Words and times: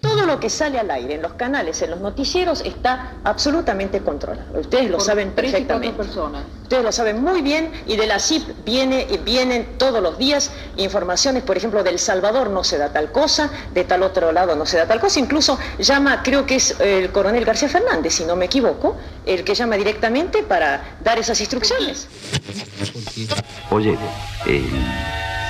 Todo 0.00 0.26
lo 0.26 0.40
que 0.40 0.50
sale 0.50 0.78
al 0.78 0.90
aire 0.90 1.14
en 1.14 1.22
los 1.22 1.34
canales, 1.34 1.80
en 1.82 1.90
los 1.90 2.00
noticieros, 2.00 2.60
está 2.62 3.14
absolutamente 3.24 4.00
controlado. 4.00 4.60
Ustedes 4.60 4.90
lo 4.90 5.00
saben 5.00 5.30
perfectamente. 5.32 6.02
Ustedes 6.62 6.82
lo 6.82 6.90
saben 6.90 7.22
muy 7.22 7.42
bien 7.42 7.70
y 7.86 7.96
de 7.96 8.06
la 8.06 8.18
CIP 8.18 8.42
viene, 8.64 9.06
vienen 9.24 9.78
todos 9.78 10.02
los 10.02 10.18
días 10.18 10.50
informaciones, 10.76 11.44
por 11.44 11.56
ejemplo, 11.56 11.84
del 11.84 11.98
Salvador 11.98 12.50
no 12.50 12.64
se 12.64 12.76
da 12.76 12.92
tal 12.92 13.12
cosa, 13.12 13.50
de 13.72 13.84
tal 13.84 14.02
otro 14.02 14.32
lado 14.32 14.56
no 14.56 14.66
se 14.66 14.76
da 14.76 14.86
tal 14.86 15.00
cosa. 15.00 15.20
Incluso 15.20 15.58
llama, 15.78 16.22
creo 16.22 16.44
que 16.44 16.56
es 16.56 16.78
el 16.80 17.12
coronel 17.12 17.44
García 17.44 17.68
Fernández, 17.68 18.14
si 18.14 18.24
no 18.24 18.34
me 18.34 18.46
equivoco, 18.46 18.96
el 19.24 19.44
que 19.44 19.54
llama 19.54 19.76
directamente 19.76 20.42
para 20.42 20.96
dar 21.04 21.18
esas 21.18 21.38
instrucciones. 21.40 22.08
Oye, 23.70 23.96
eh, 24.46 24.64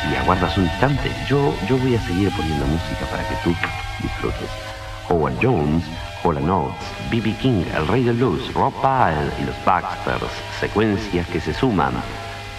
si 0.09 0.17
aguardas 0.17 0.57
un 0.57 0.65
instante, 0.65 1.11
yo, 1.29 1.55
yo 1.69 1.79
voy 1.79 1.95
a 1.95 2.01
seguir 2.07 2.31
poniendo 2.37 2.67
música 2.67 3.07
para 3.11 3.27
que 3.29 3.35
tú 3.43 3.55
disfrutes. 4.03 4.49
Howard 5.09 5.37
Jones, 5.41 5.85
Hola 6.23 6.41
Notes, 6.41 6.77
B.B. 7.11 7.37
King, 7.41 7.65
El 7.75 7.87
Rey 7.87 8.05
de 8.05 8.15
Luz, 8.15 8.53
Rob 8.55 8.73
Pyle 8.81 9.31
y 9.41 9.47
los 9.47 9.55
Baxters, 9.65 10.33
secuencias 10.61 11.27
que 11.29 11.41
se 11.41 11.55
suman 11.55 11.95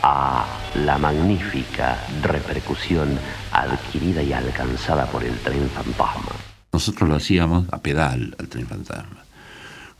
a 0.03 0.45
la 0.85 0.97
magnífica 0.97 1.97
repercusión 2.21 3.17
adquirida 3.51 4.23
y 4.23 4.33
alcanzada 4.33 5.05
por 5.05 5.23
el 5.23 5.37
tren 5.39 5.69
fantasma. 5.69 6.31
Nosotros 6.71 7.09
lo 7.09 7.15
hacíamos 7.15 7.65
a 7.71 7.79
pedal 7.79 8.35
al 8.39 8.47
tren 8.47 8.67
fantasma, 8.67 9.23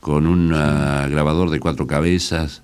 con 0.00 0.26
un 0.26 0.54
ah, 0.54 1.06
grabador 1.10 1.50
de 1.50 1.60
cuatro 1.60 1.86
cabezas, 1.86 2.62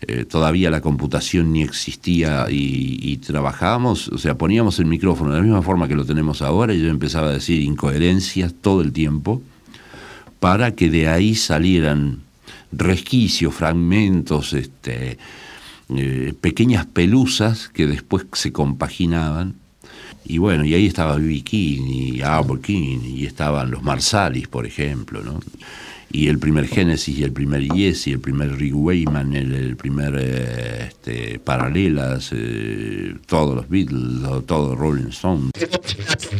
eh, 0.00 0.24
todavía 0.24 0.70
la 0.70 0.80
computación 0.80 1.52
ni 1.52 1.62
existía 1.62 2.46
y, 2.50 3.16
trabajábamos, 3.18 4.08
o 4.08 4.18
sea, 4.18 4.36
poníamos 4.36 4.78
el 4.78 4.86
micrófono 4.86 5.30
de 5.30 5.38
la 5.38 5.42
misma 5.42 5.62
forma 5.62 5.88
que 5.88 5.94
lo 5.94 6.04
tenemos 6.04 6.42
ahora 6.42 6.74
y 6.74 6.82
yo 6.82 6.88
empezaba 6.88 7.28
a 7.28 7.32
decir 7.32 7.62
incoherencias 7.62 8.52
todo 8.60 8.82
el 8.82 8.92
tiempo 8.92 9.40
para 10.40 10.72
que 10.72 10.90
de 10.90 11.08
ahí 11.08 11.34
salieran 11.34 12.18
resquicios, 12.70 13.54
fragmentos, 13.54 14.52
este, 14.52 15.16
eh, 15.88 16.34
pequeñas 16.40 16.86
pelusas 16.86 17.68
que 17.68 17.86
después 17.86 18.26
se 18.32 18.52
compaginaban. 18.52 19.54
Y 20.26 20.38
bueno, 20.38 20.64
y 20.64 20.74
ahí 20.74 20.86
estaba 20.86 21.16
B.B. 21.16 21.42
King 21.42 21.82
y 21.86 22.22
Albert 22.22 22.62
King 22.62 22.98
y 23.04 23.26
estaban 23.26 23.70
los 23.70 23.82
Marsalis, 23.82 24.48
por 24.48 24.66
ejemplo, 24.66 25.22
¿no? 25.22 25.40
Y 26.14 26.28
el 26.28 26.38
primer 26.38 26.68
Génesis 26.68 27.18
y 27.18 27.24
el 27.24 27.32
primer 27.32 27.62
Yes 27.62 28.06
y 28.06 28.12
el 28.12 28.20
primer 28.20 28.56
Rick 28.56 28.74
Wayman, 28.76 29.34
el, 29.34 29.76
primer 29.76 30.14
eh, 30.16 30.86
este, 30.86 31.40
Paralelas, 31.40 32.30
eh, 32.32 33.16
todos 33.26 33.56
los 33.56 33.68
Beatles, 33.68 34.22
todos 34.46 34.78
Rolling 34.78 35.08
Stones. 35.08 35.50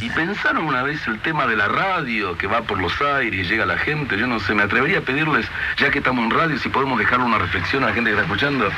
¿Y 0.00 0.08
pensaron 0.10 0.66
una 0.66 0.84
vez 0.84 1.00
el 1.08 1.20
tema 1.22 1.48
de 1.48 1.56
la 1.56 1.66
radio 1.66 2.38
que 2.38 2.46
va 2.46 2.62
por 2.62 2.78
los 2.78 2.92
aires 3.02 3.46
y 3.46 3.50
llega 3.50 3.66
la 3.66 3.76
gente? 3.76 4.16
Yo 4.16 4.28
no 4.28 4.38
sé, 4.38 4.54
me 4.54 4.62
atrevería 4.62 4.98
a 4.98 5.02
pedirles, 5.02 5.44
ya 5.76 5.90
que 5.90 5.98
estamos 5.98 6.24
en 6.24 6.30
radio, 6.30 6.56
si 6.56 6.68
podemos 6.68 6.96
dejarle 6.96 7.26
una 7.26 7.38
reflexión 7.38 7.82
a 7.82 7.88
la 7.88 7.94
gente 7.94 8.10
que 8.10 8.16
está 8.16 8.26
escuchando. 8.26 8.68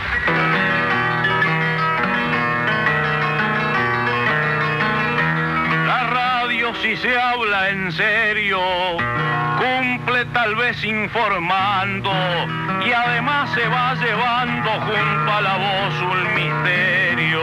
La 5.86 6.06
radio 6.08 6.72
si 6.82 6.96
se 6.96 7.18
habla 7.18 7.68
en 7.68 7.92
serio 7.92 9.25
tal 10.24 10.56
vez 10.56 10.82
informando 10.82 12.10
y 12.86 12.90
además 12.90 13.50
se 13.54 13.68
va 13.68 13.94
llevando 13.96 14.70
junto 14.70 15.32
a 15.32 15.40
la 15.42 15.56
voz 15.58 15.94
un 16.00 16.34
misterio. 16.34 17.42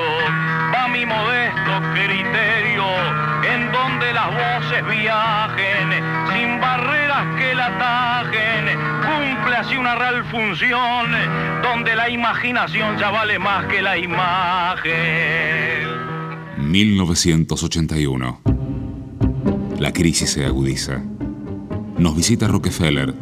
Va 0.74 0.88
mi 0.88 1.06
modesto 1.06 1.82
criterio 1.94 2.84
en 3.44 3.72
donde 3.72 4.12
las 4.14 4.28
voces 4.28 4.84
viajen 4.88 5.90
sin 6.34 6.60
barreras 6.60 7.36
que 7.38 7.54
la 7.54 7.68
atajen. 7.68 8.66
Cumple 9.02 9.56
así 9.56 9.78
una 9.78 9.94
real 9.96 10.24
función 10.26 11.12
donde 11.62 11.96
la 11.96 12.10
imaginación 12.10 12.98
ya 12.98 13.12
vale 13.12 13.38
más 13.38 13.66
que 13.66 13.84
la 13.84 13.98
imagen. 13.98 14.94
1981. 16.58 18.42
La 19.78 19.94
crisis 19.94 20.32
se 20.32 20.46
agudiza 20.46 21.04
nos 22.04 22.18
visita 22.18 22.50
Rockefeller 22.50 23.16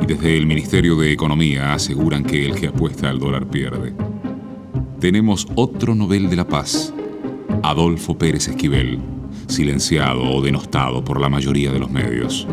y 0.00 0.06
desde 0.06 0.38
el 0.38 0.46
Ministerio 0.46 0.96
de 0.96 1.12
Economía 1.12 1.74
aseguran 1.74 2.24
que 2.24 2.46
el 2.46 2.54
que 2.54 2.68
apuesta 2.68 3.10
al 3.10 3.18
dólar 3.18 3.46
pierde. 3.46 3.92
Tenemos 4.98 5.46
otro 5.54 5.94
Nobel 5.94 6.30
de 6.30 6.36
la 6.36 6.48
Paz, 6.48 6.94
Adolfo 7.62 8.16
Pérez 8.16 8.48
Esquivel, 8.48 9.00
silenciado 9.48 10.22
o 10.22 10.40
denostado 10.40 11.04
por 11.04 11.20
la 11.20 11.28
mayoría 11.28 11.72
de 11.72 11.78
los 11.78 11.90
medios. 11.90 12.48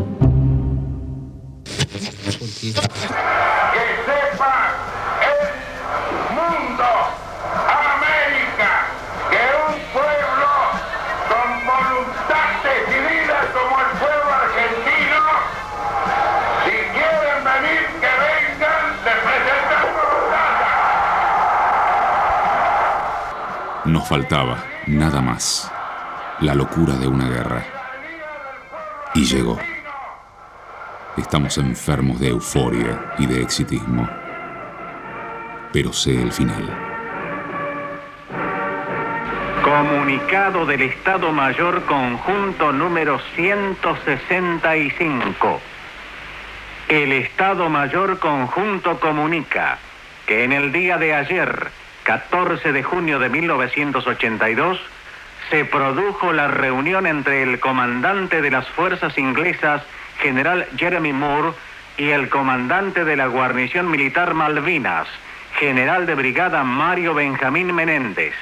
Nos 24.00 24.08
faltaba, 24.08 24.64
nada 24.88 25.20
más, 25.20 25.70
la 26.40 26.56
locura 26.56 26.94
de 26.94 27.06
una 27.06 27.28
guerra. 27.28 27.66
Y 29.14 29.26
llegó. 29.26 29.60
Estamos 31.18 31.58
enfermos 31.58 32.18
de 32.18 32.30
euforia 32.30 33.16
y 33.18 33.26
de 33.26 33.42
exitismo. 33.42 34.08
Pero 35.74 35.92
sé 35.92 36.16
el 36.16 36.32
final. 36.32 36.64
Comunicado 39.62 40.66
del 40.66 40.84
Estado 40.84 41.34
Mayor 41.34 41.84
Conjunto 41.84 42.72
número 42.72 43.20
165. 43.36 45.60
El 46.88 47.12
Estado 47.12 47.70
Mayor 47.70 48.18
Conjunto 48.20 48.98
comunica 48.98 49.78
que 50.26 50.46
en 50.46 50.54
el 50.54 50.72
día 50.72 50.98
de 50.98 51.14
ayer, 51.14 51.70
14 52.10 52.72
de 52.72 52.82
junio 52.82 53.20
de 53.20 53.30
1982, 53.30 54.82
se 55.52 55.64
produjo 55.64 56.34
la 56.34 56.48
reunión 56.48 57.06
entre 57.06 57.44
el 57.44 57.60
comandante 57.60 58.42
de 58.42 58.50
las 58.50 58.68
fuerzas 58.70 59.16
inglesas, 59.20 59.84
general 60.20 60.66
Jeremy 60.76 61.14
Moore, 61.14 61.52
y 61.98 62.10
el 62.10 62.28
comandante 62.30 63.06
de 63.06 63.16
la 63.16 63.28
guarnición 63.28 63.92
militar 63.92 64.34
Malvinas, 64.34 65.08
general 65.60 66.08
de 66.08 66.16
brigada 66.16 66.64
Mario 66.64 67.14
Benjamín 67.14 67.76
Menéndez. 67.76 68.34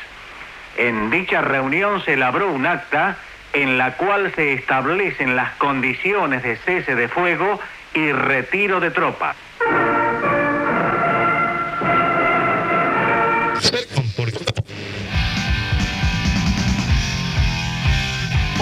En 0.77 1.09
dicha 1.09 1.41
reunión 1.41 2.01
se 2.05 2.13
elaboró 2.13 2.49
un 2.49 2.65
acta 2.65 3.17
en 3.51 3.77
la 3.77 3.97
cual 3.97 4.31
se 4.33 4.53
establecen 4.53 5.35
las 5.35 5.51
condiciones 5.55 6.41
de 6.41 6.55
cese 6.55 6.95
de 6.95 7.09
fuego 7.09 7.59
y 7.93 8.13
retiro 8.13 8.79
de 8.79 8.91
tropas. 8.91 9.35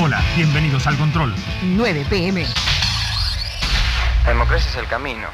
Hola, 0.02 0.24
bienvenidos 0.36 0.88
al 0.88 0.98
control. 0.98 1.36
9 1.62 2.06
pm. 2.10 2.44
La 4.24 4.30
democracia 4.30 4.72
es 4.72 4.78
el 4.78 4.88
camino. 4.88 5.28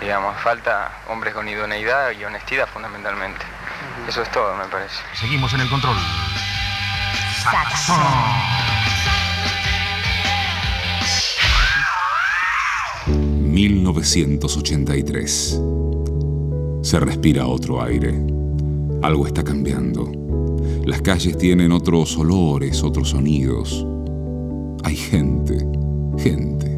Digamos, 0.00 0.40
falta 0.42 1.02
hombres 1.08 1.34
con 1.34 1.46
idoneidad 1.48 2.12
y 2.12 2.24
honestidad 2.24 2.66
fundamentalmente. 2.66 3.44
Eso 4.08 4.22
es 4.22 4.32
todo, 4.32 4.56
me 4.56 4.64
parece. 4.64 4.96
Seguimos 5.14 5.52
en 5.52 5.60
el 5.60 5.68
control. 5.68 5.96
Saxón. 7.42 8.00
1983. 13.06 15.60
Se 16.82 17.00
respira 17.00 17.46
otro 17.46 17.82
aire. 17.82 18.14
Algo 19.04 19.26
está 19.26 19.44
cambiando. 19.44 20.10
Las 20.86 21.02
calles 21.02 21.36
tienen 21.36 21.72
otros 21.72 22.16
olores, 22.16 22.82
otros 22.82 23.10
sonidos. 23.10 23.86
Hay 24.82 24.96
gente, 24.96 25.58
gente. 26.16 26.74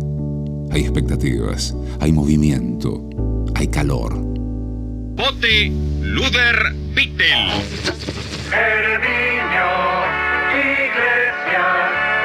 Hay 0.73 0.81
expectativas, 0.81 1.73
hay 2.01 2.11
movimiento, 2.11 3.09
hay 3.55 3.69
calor. 3.69 4.17
Bote 4.17 5.71
Luder 6.01 6.75
Pittel. 6.97 7.47
El 8.51 8.99
niño, 9.07 9.69
iglesia, 10.51 11.65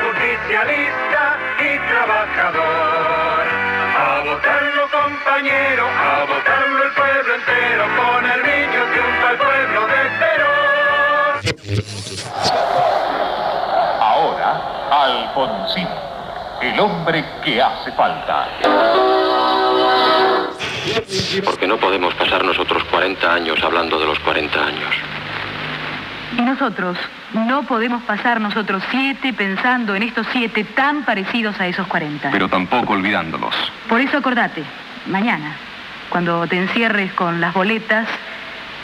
justicialista 0.01 1.37
y 1.61 1.77
trabajador. 1.91 3.45
A 3.99 4.23
votarlo 4.25 4.81
compañero, 4.89 5.85
a 5.85 6.21
votarlo 6.21 6.50
Alfonsín. 14.91 15.87
el 16.61 16.77
hombre 16.79 17.23
que 17.43 17.61
hace 17.61 17.91
falta. 17.93 18.47
Porque 21.45 21.65
no 21.65 21.77
podemos 21.77 22.13
pasar 22.15 22.43
nosotros 22.43 22.83
40 22.91 23.33
años 23.33 23.63
hablando 23.63 23.97
de 23.97 24.05
los 24.05 24.19
40 24.19 24.63
años. 24.63 24.93
Y 26.37 26.41
nosotros 26.41 26.97
no 27.33 27.63
podemos 27.63 28.03
pasar 28.03 28.41
nosotros 28.41 28.83
siete 28.91 29.31
pensando 29.31 29.95
en 29.95 30.03
estos 30.03 30.27
siete 30.33 30.65
tan 30.65 31.03
parecidos 31.05 31.59
a 31.61 31.67
esos 31.67 31.87
40. 31.87 32.29
Pero 32.31 32.49
tampoco 32.49 32.91
olvidándolos. 32.93 33.55
Por 33.87 34.01
eso 34.01 34.17
acordate, 34.17 34.63
mañana, 35.07 35.55
cuando 36.09 36.45
te 36.47 36.57
encierres 36.57 37.13
con 37.13 37.39
las 37.39 37.53
boletas, 37.53 38.07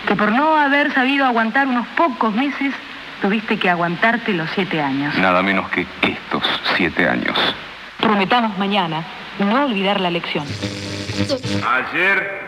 que 0.08 0.16
por 0.16 0.32
no 0.32 0.56
haber 0.56 0.94
sabido 0.94 1.26
aguantar 1.26 1.68
unos 1.68 1.86
pocos 1.98 2.34
meses, 2.34 2.74
tuviste 3.22 3.58
que 3.58 3.70
aguantarte 3.70 4.34
los 4.34 4.50
siete 4.52 4.82
años. 4.82 5.16
Nada 5.18 5.42
menos 5.42 5.70
que 5.70 5.86
estos 6.02 6.44
siete 6.76 7.08
años. 7.08 7.38
Prometamos 8.00 8.58
mañana 8.58 9.04
no 9.40 9.66
olvidar 9.66 10.00
la 10.00 10.10
lección. 10.10 10.46
Ayer 11.68 12.48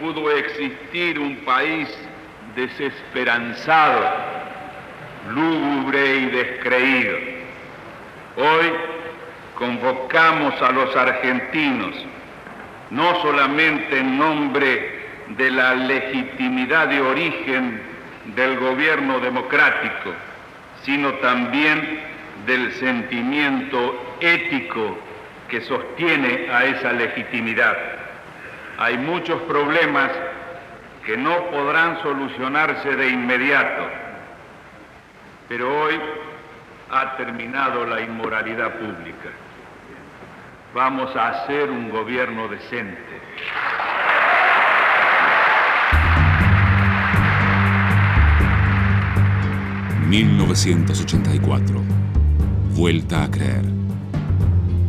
pudo 0.00 0.30
existir 0.30 1.18
un 1.18 1.36
país 1.38 1.88
desesperanzado, 2.54 4.00
lúgubre 5.30 6.16
y 6.16 6.26
descreído. 6.26 7.16
Hoy 8.36 8.72
convocamos 9.54 10.54
a 10.62 10.70
los 10.70 10.94
argentinos, 10.94 11.94
no 12.90 13.20
solamente 13.22 13.98
en 13.98 14.16
nombre 14.16 14.98
de 15.28 15.50
la 15.50 15.74
legitimidad 15.74 16.88
de 16.88 17.00
origen 17.00 17.82
del 18.34 18.58
gobierno 18.58 19.20
democrático, 19.20 20.12
sino 20.82 21.14
también 21.14 22.00
del 22.46 22.72
sentimiento 22.72 24.16
ético 24.20 24.98
que 25.48 25.60
sostiene 25.62 26.48
a 26.50 26.64
esa 26.64 26.92
legitimidad. 26.92 27.76
Hay 28.78 28.98
muchos 28.98 29.40
problemas 29.42 30.10
que 31.04 31.16
no 31.16 31.46
podrán 31.46 32.02
solucionarse 32.02 32.94
de 32.94 33.08
inmediato, 33.08 33.88
pero 35.48 35.84
hoy 35.84 35.98
ha 36.90 37.16
terminado 37.16 37.86
la 37.86 38.00
inmoralidad 38.00 38.74
pública. 38.74 39.30
Vamos 40.74 41.14
a 41.16 41.28
hacer 41.28 41.70
un 41.70 41.88
gobierno 41.88 42.48
decente. 42.48 43.20
1984. 50.08 51.82
Vuelta 52.74 53.24
a 53.24 53.30
creer. 53.30 53.62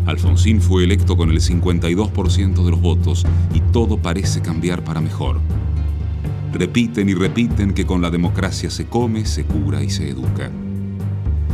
Alfonsín 0.05 0.61
fue 0.61 0.85
electo 0.85 1.17
con 1.17 1.29
el 1.29 1.41
52% 1.41 2.63
de 2.63 2.71
los 2.71 2.79
votos 2.79 3.25
y 3.53 3.59
todo 3.59 3.97
parece 3.97 4.41
cambiar 4.41 4.81
para 4.83 5.01
mejor. 5.01 5.41
Repiten 6.53 7.09
y 7.09 7.15
repiten 7.15 7.73
que 7.73 7.85
con 7.85 8.01
la 8.01 8.09
democracia 8.09 8.69
se 8.69 8.85
come, 8.85 9.25
se 9.25 9.43
cura 9.43 9.83
y 9.83 9.89
se 9.89 10.09
educa. 10.09 10.49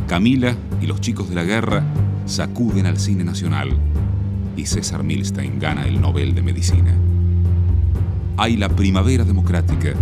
Camila 0.07 0.55
y 0.79 0.85
los 0.85 1.01
chicos 1.01 1.27
de 1.27 1.35
la 1.35 1.43
guerra 1.43 1.83
sacuden 2.27 2.85
al 2.85 2.99
cine 2.99 3.23
nacional 3.23 3.69
y 4.55 4.67
César 4.67 5.03
Milstein 5.03 5.59
gana 5.59 5.87
el 5.87 5.99
Nobel 5.99 6.35
de 6.35 6.43
Medicina. 6.43 6.95
Hay 8.37 8.57
la 8.57 8.69
primavera 8.69 9.23
democrática 9.23 9.93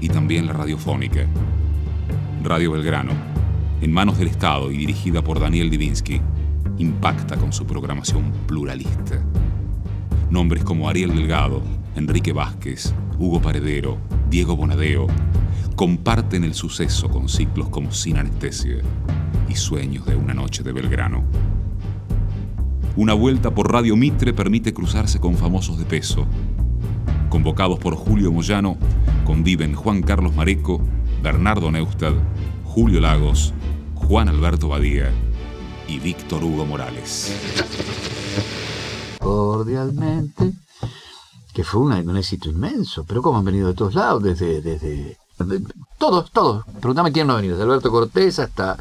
y 0.00 0.08
también 0.08 0.46
la 0.46 0.54
radiofónica. 0.54 1.26
Radio 2.46 2.70
Belgrano, 2.70 3.10
en 3.80 3.90
manos 3.90 4.18
del 4.18 4.28
Estado 4.28 4.70
y 4.70 4.76
dirigida 4.76 5.20
por 5.20 5.40
Daniel 5.40 5.68
Divinsky, 5.68 6.20
impacta 6.78 7.36
con 7.36 7.52
su 7.52 7.66
programación 7.66 8.30
pluralista. 8.46 9.20
Nombres 10.30 10.62
como 10.62 10.88
Ariel 10.88 11.12
Delgado, 11.12 11.60
Enrique 11.96 12.32
Vázquez, 12.32 12.94
Hugo 13.18 13.42
Paredero, 13.42 13.98
Diego 14.30 14.54
Bonadeo 14.54 15.08
comparten 15.74 16.44
el 16.44 16.54
suceso 16.54 17.08
con 17.08 17.28
ciclos 17.28 17.68
como 17.68 17.90
Sin 17.90 18.16
Anestesia 18.16 18.76
y 19.48 19.56
Sueños 19.56 20.06
de 20.06 20.14
una 20.14 20.32
Noche 20.32 20.62
de 20.62 20.70
Belgrano. 20.70 21.24
Una 22.94 23.14
vuelta 23.14 23.50
por 23.50 23.72
Radio 23.72 23.96
Mitre 23.96 24.32
permite 24.32 24.72
cruzarse 24.72 25.18
con 25.18 25.34
famosos 25.34 25.80
de 25.80 25.84
peso. 25.84 26.28
Convocados 27.28 27.80
por 27.80 27.96
Julio 27.96 28.30
Moyano, 28.30 28.76
conviven 29.24 29.74
Juan 29.74 30.00
Carlos 30.00 30.32
Mareco 30.36 30.80
Bernardo 31.26 31.72
Neustad, 31.72 32.12
Julio 32.62 33.00
Lagos, 33.00 33.52
Juan 33.96 34.28
Alberto 34.28 34.68
Badía 34.68 35.10
y 35.88 35.98
Víctor 35.98 36.44
Hugo 36.44 36.64
Morales. 36.64 37.34
Cordialmente, 39.18 40.52
que 41.52 41.64
fue 41.64 41.80
un 41.80 42.16
éxito 42.16 42.48
inmenso, 42.48 43.02
pero 43.02 43.22
como 43.22 43.38
han 43.38 43.44
venido 43.44 43.66
de 43.66 43.74
todos 43.74 43.96
lados, 43.96 44.22
desde, 44.22 44.60
desde, 44.60 45.16
todos, 45.98 46.30
todos, 46.30 46.64
pregúntame 46.80 47.10
quién 47.10 47.26
no 47.26 47.32
ha 47.32 47.36
venido, 47.38 47.56
desde 47.56 47.68
Alberto 47.68 47.90
Cortés 47.90 48.38
hasta 48.38 48.76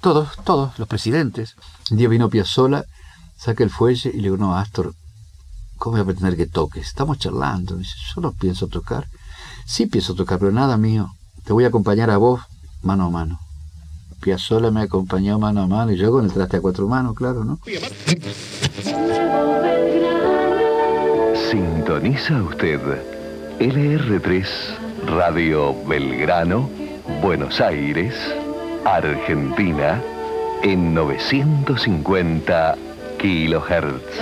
todos, 0.00 0.36
todos, 0.44 0.78
los 0.78 0.86
presidentes. 0.86 1.56
Un 1.90 1.96
día 1.96 2.06
vino 2.06 2.30
Piazzola, 2.30 2.84
saca 3.36 3.64
el 3.64 3.70
fuelle 3.70 4.10
y 4.10 4.18
le 4.18 4.22
digo, 4.22 4.36
no, 4.36 4.56
Astor, 4.56 4.94
¿cómo 5.78 5.96
voy 5.96 6.02
a 6.02 6.04
pretender 6.04 6.36
que 6.36 6.46
toques? 6.46 6.86
Estamos 6.86 7.18
charlando. 7.18 7.76
Yo 7.80 8.20
no 8.20 8.30
pienso 8.30 8.68
tocar. 8.68 9.08
Sí 9.64 9.86
pienso 9.86 10.14
tocar, 10.14 10.38
pero 10.38 10.52
nada 10.52 10.76
mío. 10.76 11.10
Te 11.46 11.52
voy 11.52 11.64
a 11.64 11.68
acompañar 11.68 12.10
a 12.10 12.16
vos 12.16 12.40
mano 12.82 13.04
a 13.04 13.10
mano. 13.10 13.38
Piazzola 14.20 14.72
me 14.72 14.80
acompañó 14.80 15.38
mano 15.38 15.62
a 15.62 15.66
mano 15.68 15.92
y 15.92 15.96
yo 15.96 16.10
con 16.10 16.24
el 16.24 16.32
traste 16.32 16.56
a 16.56 16.60
cuatro 16.60 16.88
manos, 16.88 17.14
claro, 17.14 17.44
¿no? 17.44 17.60
Sintoniza 21.48 22.42
usted 22.42 22.80
LR3 23.60 24.46
Radio 25.06 25.72
Belgrano, 25.86 26.68
Buenos 27.22 27.60
Aires, 27.60 28.16
Argentina, 28.84 30.02
en 30.64 30.94
950 30.94 32.76
kilohertz. 33.20 34.18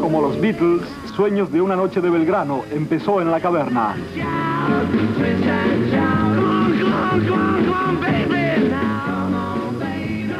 Como 0.00 0.22
los 0.22 0.40
Beatles, 0.40 0.88
Sueños 1.16 1.52
de 1.52 1.60
una 1.60 1.76
noche 1.76 2.00
de 2.00 2.08
Belgrano 2.08 2.64
empezó 2.72 3.20
en 3.20 3.30
la 3.30 3.38
caverna. 3.38 3.94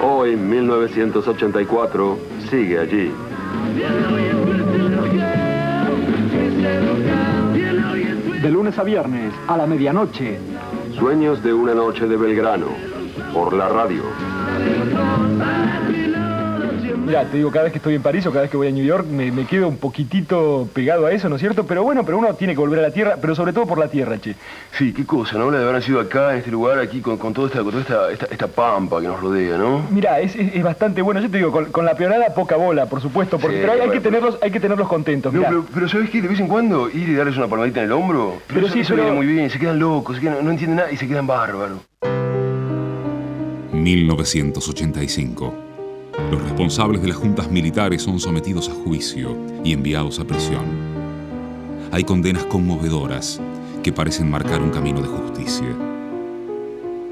Hoy, 0.02 0.34
1984, 0.36 2.18
sigue 2.48 2.78
allí. 2.78 3.12
De 8.40 8.50
lunes 8.50 8.78
a 8.78 8.82
viernes, 8.82 9.34
a 9.48 9.58
la 9.58 9.66
medianoche. 9.66 10.38
Sueños 10.98 11.42
de 11.42 11.52
una 11.52 11.74
noche 11.74 12.06
de 12.06 12.16
Belgrano, 12.16 12.68
por 13.34 13.52
la 13.52 13.68
radio. 13.68 14.04
Mira, 17.04 17.24
te 17.24 17.36
digo, 17.36 17.50
cada 17.50 17.64
vez 17.64 17.72
que 17.72 17.78
estoy 17.78 17.96
en 17.96 18.02
París 18.02 18.24
o 18.26 18.30
cada 18.30 18.42
vez 18.42 18.50
que 18.50 18.56
voy 18.56 18.68
a 18.68 18.70
New 18.70 18.84
York 18.84 19.06
me, 19.06 19.44
quedo 19.46 19.66
un 19.66 19.76
poquitito 19.76 20.68
pegado 20.72 21.06
a 21.06 21.12
eso, 21.12 21.28
¿no 21.28 21.34
es 21.34 21.40
cierto? 21.40 21.66
Pero 21.66 21.82
bueno, 21.82 22.04
pero 22.04 22.16
uno 22.16 22.32
tiene 22.34 22.54
que 22.54 22.60
volver 22.60 22.78
a 22.78 22.82
la 22.82 22.90
tierra, 22.90 23.16
pero 23.20 23.34
sobre 23.34 23.52
todo 23.52 23.66
por 23.66 23.78
la 23.78 23.88
tierra, 23.88 24.18
che. 24.18 24.36
Sí, 24.78 24.92
qué 24.92 25.04
cosa, 25.04 25.36
¿no? 25.36 25.50
La 25.50 25.58
de 25.58 25.68
haber 25.68 25.82
sido 25.82 26.00
acá, 26.00 26.32
en 26.32 26.38
este 26.38 26.52
lugar, 26.52 26.78
aquí, 26.78 27.00
con, 27.00 27.18
toda, 27.34 27.48
esta, 27.48 28.12
esta, 28.12 28.46
pampa 28.46 29.00
que 29.00 29.08
nos 29.08 29.20
rodea, 29.20 29.58
¿no? 29.58 29.84
Mira, 29.90 30.20
es, 30.20 30.62
bastante 30.62 31.02
bueno. 31.02 31.20
Yo 31.20 31.28
te 31.28 31.38
digo, 31.38 31.50
con, 31.50 31.84
la 31.84 31.96
peonada 31.96 32.32
poca 32.34 32.56
bola, 32.56 32.86
por 32.86 33.00
supuesto, 33.00 33.38
porque, 33.38 33.60
pero 33.60 33.72
hay, 33.72 33.90
que 33.90 34.00
tenerlos, 34.00 34.38
hay 34.40 34.52
que 34.52 34.60
tenerlos 34.60 34.88
contentos. 34.88 35.34
No, 35.34 35.66
pero, 35.74 35.88
¿sabes 35.88 36.08
qué? 36.08 36.22
De 36.22 36.28
vez 36.28 36.38
en 36.38 36.46
cuando 36.46 36.88
ir 36.88 37.08
y 37.08 37.14
darles 37.14 37.36
una 37.36 37.48
palmadita 37.48 37.80
en 37.80 37.86
el 37.86 37.92
hombro, 37.92 38.38
pero, 38.46 38.68
sí, 38.68 38.80
eso 38.80 38.94
viene 38.94 39.10
muy 39.10 39.26
bien, 39.26 39.50
se 39.50 39.58
quedan 39.58 39.80
locos, 39.80 40.22
no 40.22 40.50
entienden 40.50 40.76
nada 40.76 40.92
y 40.92 40.96
se 40.96 41.08
quedan 41.08 41.26
bárbaros. 41.26 41.80
1985 43.72 45.71
los 46.32 46.42
responsables 46.42 47.02
de 47.02 47.08
las 47.08 47.18
juntas 47.18 47.50
militares 47.50 48.02
son 48.02 48.18
sometidos 48.18 48.70
a 48.70 48.72
juicio 48.72 49.36
y 49.62 49.74
enviados 49.74 50.18
a 50.18 50.24
prisión. 50.24 50.64
Hay 51.92 52.04
condenas 52.04 52.46
conmovedoras 52.46 53.38
que 53.82 53.92
parecen 53.92 54.30
marcar 54.30 54.62
un 54.62 54.70
camino 54.70 55.02
de 55.02 55.08
justicia. 55.08 55.68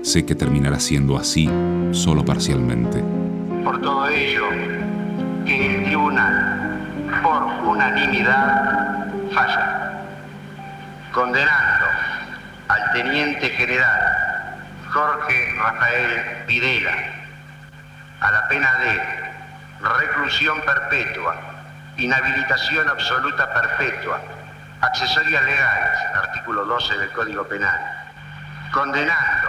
Sé 0.01 0.25
que 0.25 0.35
terminará 0.35 0.81
siendo 0.81 1.19
así 1.19 1.51
solo 1.91 2.25
parcialmente. 2.25 3.05
Por 3.63 3.79
todo 3.83 4.09
ello, 4.09 4.49
que 5.45 5.77
el 5.77 5.85
tribunal, 5.85 6.81
por 7.23 7.43
unanimidad, 7.69 9.13
falla, 9.35 10.07
condenando 11.13 11.87
al 12.69 12.93
teniente 12.95 13.51
general 13.51 14.01
Jorge 14.89 15.53
Rafael 15.59 16.47
Videla 16.49 17.10
a 18.21 18.31
la 18.31 18.49
pena 18.49 18.73
de 18.79 19.01
reclusión 19.81 20.61
perpetua, 20.61 21.37
inhabilitación 21.97 22.89
absoluta 22.89 23.53
perpetua, 23.53 24.21
accesorias 24.81 25.43
legales, 25.43 25.99
artículo 26.15 26.65
12 26.65 26.99
del 26.99 27.11
Código 27.13 27.45
Penal, 27.45 27.81
condenando 28.73 29.49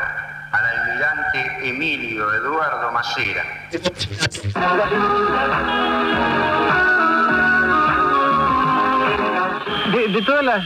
al 0.52 0.66
almirante 0.66 1.70
Emilio 1.70 2.34
Eduardo 2.34 2.92
Macera. 2.92 3.44
De, 9.92 10.22
todas 10.22 10.44
las 10.44 10.64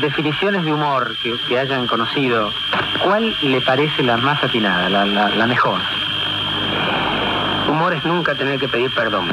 definiciones 0.00 0.64
de 0.64 0.72
humor 0.72 1.14
que, 1.48 1.58
hayan 1.58 1.86
conocido, 1.86 2.50
¿cuál 3.04 3.36
le 3.42 3.60
parece 3.60 4.02
la 4.02 4.16
más 4.16 4.42
atinada, 4.42 4.88
la 4.88 5.46
mejor? 5.46 5.80
Humor 7.68 7.94
es 7.94 8.04
nunca 8.04 8.34
tener 8.34 8.58
que 8.58 8.68
pedir 8.68 8.92
perdón. 8.94 9.28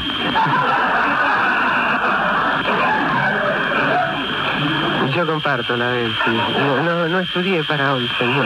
Yo 5.16 5.26
comparto 5.26 5.76
la 5.76 5.90
vez, 5.90 6.12
sí. 6.24 6.32
No, 6.32 6.84
no, 6.84 7.08
no 7.08 7.20
estudié 7.20 7.64
para 7.64 7.94
hoy, 7.94 8.10
señor. 8.18 8.46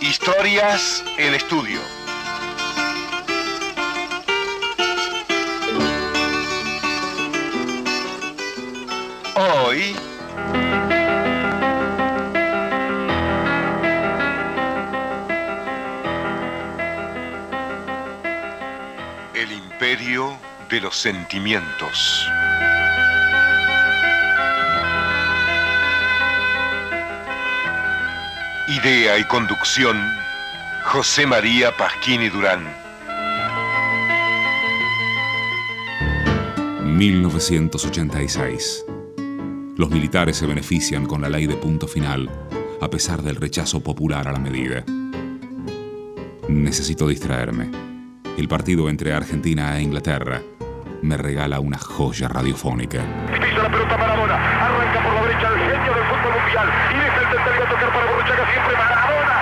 Historias 0.00 1.04
en 1.18 1.34
estudio. 1.34 2.05
De 20.16 20.80
los 20.80 20.96
sentimientos. 20.96 22.26
Idea 28.66 29.18
y 29.18 29.24
conducción, 29.24 30.02
José 30.86 31.26
María 31.26 31.76
Pasquini 31.76 32.30
Durán. 32.30 32.64
1986. 36.82 38.86
Los 39.76 39.90
militares 39.90 40.38
se 40.38 40.46
benefician 40.46 41.04
con 41.04 41.20
la 41.20 41.28
ley 41.28 41.46
de 41.46 41.56
punto 41.56 41.86
final, 41.86 42.30
a 42.80 42.88
pesar 42.88 43.22
del 43.22 43.36
rechazo 43.36 43.80
popular 43.80 44.28
a 44.28 44.32
la 44.32 44.38
medida. 44.38 44.82
Necesito 46.48 47.06
distraerme. 47.06 47.85
El 48.36 48.48
partido 48.48 48.90
entre 48.90 49.14
Argentina 49.14 49.78
e 49.78 49.82
Inglaterra 49.82 50.42
me 51.00 51.16
regala 51.16 51.58
una 51.58 51.78
joya 51.78 52.28
radiofónica. 52.28 53.02
Pisa 53.32 53.62
la 53.62 53.70
pelota 53.70 53.96
Maradona, 53.96 54.36
arranca 54.66 55.02
por 55.02 55.14
la 55.14 55.22
derecha 55.22 55.48
el 55.48 55.58
genio 55.58 55.94
del 55.94 56.04
fútbol 56.04 56.32
mundial. 56.42 56.68
Y 56.92 56.98
deja 56.98 57.16
el 57.16 57.28
central 57.32 57.62
a 57.62 57.68
tocar 57.70 57.92
para 57.94 58.06
Borruchaga. 58.10 58.44
Siempre 58.52 58.76
Maradona, 58.76 59.35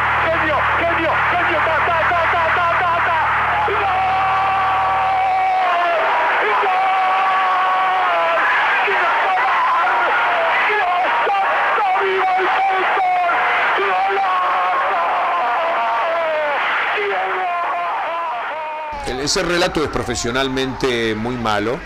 ese 19.24 19.42
relato 19.42 19.82
es 19.82 19.88
profesionalmente 19.88 21.14
muy 21.14 21.36
malo, 21.36 21.78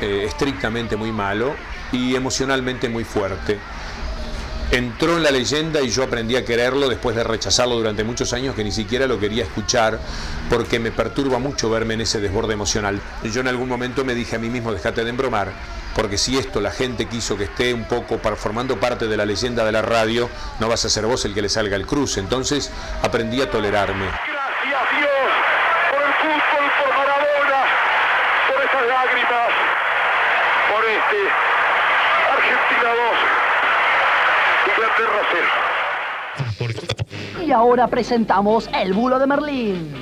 eh, 0.00 0.24
estrictamente 0.26 0.96
muy 0.96 1.12
malo 1.12 1.54
y 1.92 2.14
emocionalmente 2.14 2.88
muy 2.88 3.04
fuerte. 3.04 3.58
Entró 4.72 5.18
en 5.18 5.22
la 5.22 5.30
leyenda 5.30 5.82
y 5.82 5.90
yo 5.90 6.02
aprendí 6.02 6.34
a 6.34 6.46
quererlo 6.46 6.88
después 6.88 7.14
de 7.14 7.22
rechazarlo 7.22 7.74
durante 7.76 8.04
muchos 8.04 8.32
años 8.32 8.54
que 8.54 8.64
ni 8.64 8.72
siquiera 8.72 9.06
lo 9.06 9.20
quería 9.20 9.44
escuchar 9.44 10.00
porque 10.48 10.78
me 10.78 10.90
perturba 10.90 11.38
mucho 11.38 11.68
verme 11.68 11.92
en 11.94 12.00
ese 12.00 12.20
desborde 12.20 12.54
emocional. 12.54 12.98
Yo 13.22 13.42
en 13.42 13.48
algún 13.48 13.68
momento 13.68 14.02
me 14.02 14.14
dije 14.14 14.36
a 14.36 14.38
mí 14.38 14.48
mismo, 14.48 14.72
déjate 14.72 15.04
de 15.04 15.10
embromar, 15.10 15.52
porque 15.94 16.16
si 16.16 16.38
esto 16.38 16.60
la 16.60 16.70
gente 16.70 17.06
quiso 17.06 17.36
que 17.36 17.44
esté 17.44 17.74
un 17.74 17.84
poco 17.84 18.18
formando 18.36 18.80
parte 18.80 19.08
de 19.08 19.16
la 19.16 19.26
leyenda 19.26 19.62
de 19.64 19.72
la 19.72 19.82
radio, 19.82 20.30
no 20.58 20.68
vas 20.68 20.84
a 20.86 20.88
ser 20.88 21.04
vos 21.04 21.22
el 21.26 21.34
que 21.34 21.42
le 21.42 21.50
salga 21.50 21.76
el 21.76 21.86
cruce. 21.86 22.20
Entonces 22.20 22.70
aprendí 23.02 23.42
a 23.42 23.50
tolerarme. 23.50 24.06
Gracias 24.06 24.82
Dios 24.96 25.10
por 25.90 26.02
el 26.02 26.14
fútbol, 26.14 26.72
por 26.78 26.88
Maradona, 26.96 27.60
por 28.48 28.62
esas 28.64 28.86
lágrimas, 28.88 29.52
por 30.72 30.82
este 30.82 31.28
Argentina 32.32 32.90
2, 32.94 33.32
Inglaterra 35.32 36.52
0. 36.58 37.44
Y 37.44 37.50
ahora 37.50 37.88
presentamos 37.88 38.68
el 38.74 38.92
bulo 38.92 39.18
de 39.18 39.26
Merlín. 39.26 39.94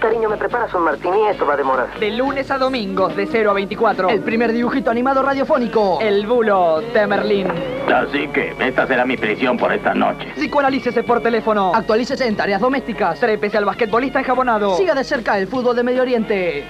Cariño, 0.00 0.30
¿me 0.30 0.36
preparas 0.36 0.72
un 0.72 0.84
martini? 0.84 1.28
Esto 1.28 1.44
va 1.46 1.54
a 1.54 1.56
demorar. 1.56 1.98
De 2.00 2.10
lunes 2.10 2.50
a 2.50 2.56
domingos, 2.56 3.14
de 3.14 3.26
0 3.26 3.50
a 3.50 3.54
24. 3.54 4.08
El 4.08 4.20
primer 4.22 4.52
dibujito 4.52 4.90
animado 4.90 5.22
radiofónico. 5.22 5.98
El 6.00 6.26
bulo 6.26 6.80
de 6.80 7.06
Merlín. 7.06 7.46
Así 7.92 8.26
que 8.28 8.54
esta 8.58 8.86
será 8.86 9.04
mi 9.04 9.16
prisión 9.16 9.58
por 9.58 9.72
esta 9.72 9.94
noche. 9.94 10.32
Psicoanalícese 10.34 11.02
por 11.02 11.20
teléfono. 11.22 11.72
Actualícese 11.74 12.26
en 12.26 12.36
tareas 12.36 12.60
domésticas. 12.60 13.20
Trépese 13.20 13.58
al 13.58 13.66
basquetbolista 13.66 14.20
enjabonado. 14.20 14.76
Siga 14.76 14.94
de 14.94 15.04
cerca 15.04 15.38
el 15.38 15.46
fútbol 15.46 15.76
de 15.76 15.82
Medio 15.82 16.02
Oriente. 16.02 16.64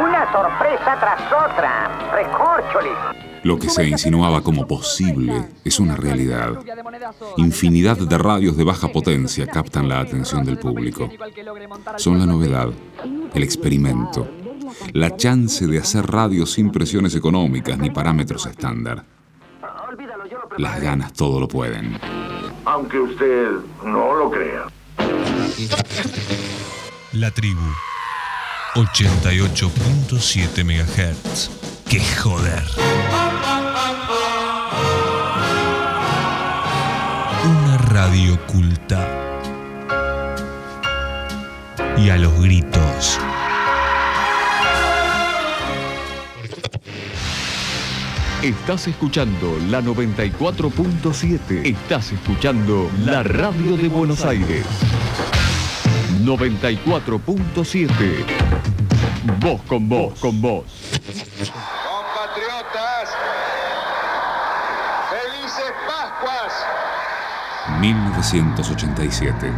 Una 0.00 0.32
sorpresa 0.32 0.96
tras 0.98 1.20
otra. 1.30 1.90
Recorcholis. 2.12 3.25
Lo 3.46 3.60
que 3.60 3.70
se 3.70 3.86
insinuaba 3.86 4.42
como 4.42 4.66
posible 4.66 5.50
es 5.64 5.78
una 5.78 5.94
realidad. 5.94 6.58
Infinidad 7.36 7.96
de 7.96 8.18
radios 8.18 8.56
de 8.56 8.64
baja 8.64 8.88
potencia 8.88 9.46
captan 9.46 9.88
la 9.88 10.00
atención 10.00 10.44
del 10.44 10.58
público. 10.58 11.08
Son 11.96 12.18
la 12.18 12.26
novedad, 12.26 12.70
el 13.32 13.42
experimento, 13.44 14.28
la 14.94 15.16
chance 15.16 15.64
de 15.68 15.78
hacer 15.78 16.08
radio 16.08 16.44
sin 16.44 16.72
presiones 16.72 17.14
económicas 17.14 17.78
ni 17.78 17.88
parámetros 17.90 18.46
estándar. 18.46 19.04
Las 20.58 20.80
ganas 20.80 21.12
todo 21.12 21.38
lo 21.38 21.46
pueden. 21.46 22.00
Aunque 22.64 22.98
usted 22.98 23.50
no 23.84 24.12
lo 24.12 24.28
crea. 24.28 24.64
La 27.12 27.30
tribu. 27.30 27.62
88.7 28.74 30.64
MHz. 30.64 31.65
¡Qué 31.88 32.00
joder! 32.00 32.64
Una 37.44 37.78
radio 37.78 38.38
culta. 38.46 39.06
Y 41.96 42.10
a 42.10 42.16
los 42.16 42.38
gritos. 42.40 43.18
Estás 48.42 48.88
escuchando 48.88 49.56
la 49.70 49.80
94.7. 49.80 51.66
Estás 51.66 52.12
escuchando 52.12 52.90
la 53.04 53.22
radio 53.22 53.76
de 53.76 53.88
Buenos 53.88 54.24
Aires. 54.24 54.66
94.7. 56.24 58.24
Vos 59.40 59.60
con 59.62 59.88
vos, 59.88 60.18
con 60.20 60.40
vos. 60.40 60.64
1987. 67.80 69.50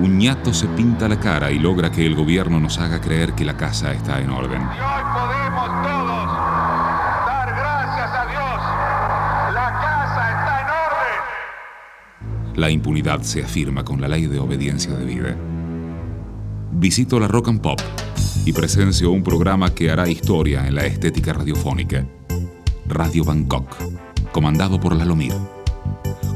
Un 0.00 0.18
ñato 0.18 0.54
se 0.54 0.66
pinta 0.68 1.08
la 1.08 1.20
cara 1.20 1.50
y 1.50 1.58
logra 1.58 1.90
que 1.92 2.06
el 2.06 2.14
gobierno 2.14 2.58
nos 2.58 2.78
haga 2.78 3.00
creer 3.00 3.34
que 3.34 3.44
la 3.44 3.56
casa 3.56 3.92
está 3.92 4.20
en 4.20 4.30
orden. 4.30 4.62
Hoy 4.62 5.02
podemos 5.12 5.66
todos 5.82 6.26
dar 7.26 7.48
gracias 7.50 8.10
a 8.10 8.26
Dios. 8.26 9.54
La 9.54 9.70
casa 9.80 10.30
está 10.30 10.60
en 10.62 10.66
orden. 12.46 12.60
La 12.60 12.70
impunidad 12.70 13.20
se 13.20 13.44
afirma 13.44 13.84
con 13.84 14.00
la 14.00 14.08
ley 14.08 14.26
de 14.26 14.38
obediencia 14.38 14.94
debida. 14.94 15.36
Visito 16.72 17.20
la 17.20 17.28
Rock 17.28 17.48
and 17.48 17.60
Pop 17.60 17.80
y 18.46 18.52
presencio 18.54 19.10
un 19.10 19.22
programa 19.22 19.74
que 19.74 19.90
hará 19.90 20.08
historia 20.08 20.66
en 20.66 20.76
la 20.76 20.86
estética 20.86 21.34
radiofónica. 21.34 22.06
Radio 22.86 23.22
Bangkok, 23.24 23.76
comandado 24.32 24.80
por 24.80 24.96
Lalomir. 24.96 25.59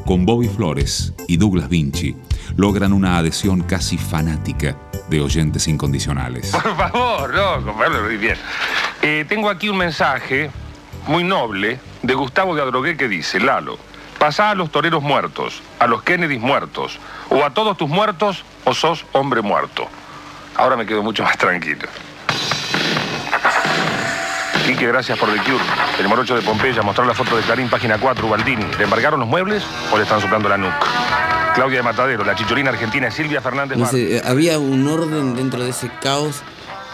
Con 0.04 0.26
Bobby 0.26 0.48
Flores 0.48 1.14
y 1.28 1.38
Douglas 1.38 1.70
Vinci 1.70 2.14
logran 2.56 2.92
una 2.92 3.16
adhesión 3.16 3.62
casi 3.62 3.96
fanática 3.96 4.76
de 5.08 5.22
oyentes 5.22 5.66
incondicionales. 5.66 6.50
Por 6.50 6.76
favor, 6.76 7.32
no, 7.34 7.64
compadre, 7.64 8.02
muy 8.02 8.18
bien. 8.18 8.36
Eh, 9.00 9.24
tengo 9.26 9.48
aquí 9.48 9.70
un 9.70 9.78
mensaje 9.78 10.50
muy 11.06 11.24
noble 11.24 11.80
de 12.02 12.14
Gustavo 12.14 12.54
de 12.54 12.60
Adrogué 12.60 12.98
que 12.98 13.08
dice, 13.08 13.40
Lalo, 13.40 13.78
pasá 14.18 14.50
a 14.50 14.54
los 14.54 14.70
toreros 14.70 15.02
muertos, 15.02 15.62
a 15.78 15.86
los 15.86 16.02
Kennedys 16.02 16.40
muertos, 16.40 16.98
o 17.30 17.42
a 17.42 17.54
todos 17.54 17.78
tus 17.78 17.88
muertos, 17.88 18.44
o 18.64 18.74
sos 18.74 19.06
hombre 19.12 19.40
muerto. 19.40 19.88
Ahora 20.54 20.76
me 20.76 20.84
quedo 20.84 21.02
mucho 21.02 21.22
más 21.22 21.38
tranquilo. 21.38 21.88
Quique, 24.64 24.86
gracias 24.86 25.18
por 25.18 25.30
The 25.30 25.38
Cure. 25.40 25.62
El 26.00 26.08
morocho 26.08 26.34
de 26.34 26.40
Pompeya, 26.40 26.80
mostrar 26.80 27.06
la 27.06 27.14
foto 27.14 27.36
de 27.36 27.42
Clarín, 27.42 27.68
página 27.68 27.98
4, 27.98 28.26
Ubaldini. 28.26 28.64
¿Le 28.78 28.84
embargaron 28.84 29.20
los 29.20 29.28
muebles 29.28 29.62
o 29.92 29.96
le 29.98 30.04
están 30.04 30.22
soplando 30.22 30.48
la 30.48 30.56
nuca? 30.56 30.80
Claudia 31.54 31.78
de 31.78 31.82
Matadero, 31.82 32.24
la 32.24 32.34
chicholina 32.34 32.70
argentina, 32.70 33.10
Silvia 33.10 33.42
Fernández 33.42 33.76
No 33.76 33.86
sé, 33.86 34.16
eh, 34.16 34.22
había 34.24 34.58
un 34.58 34.88
orden 34.88 35.36
dentro 35.36 35.62
de 35.62 35.70
ese 35.70 35.90
caos 36.00 36.42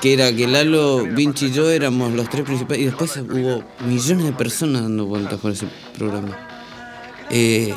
que 0.02 0.14
era 0.14 0.34
que 0.34 0.48
Lalo, 0.48 1.04
Vinci 1.04 1.46
y 1.46 1.52
yo 1.52 1.70
éramos 1.70 2.12
los 2.12 2.28
tres 2.28 2.44
principales 2.44 2.82
y 2.82 2.86
después 2.86 3.16
hubo 3.16 3.62
millones 3.86 4.24
de 4.24 4.32
personas 4.32 4.82
dando 4.82 5.06
vueltas 5.06 5.38
por 5.38 5.52
ese 5.52 5.66
programa. 5.96 6.36
Eh, 7.30 7.72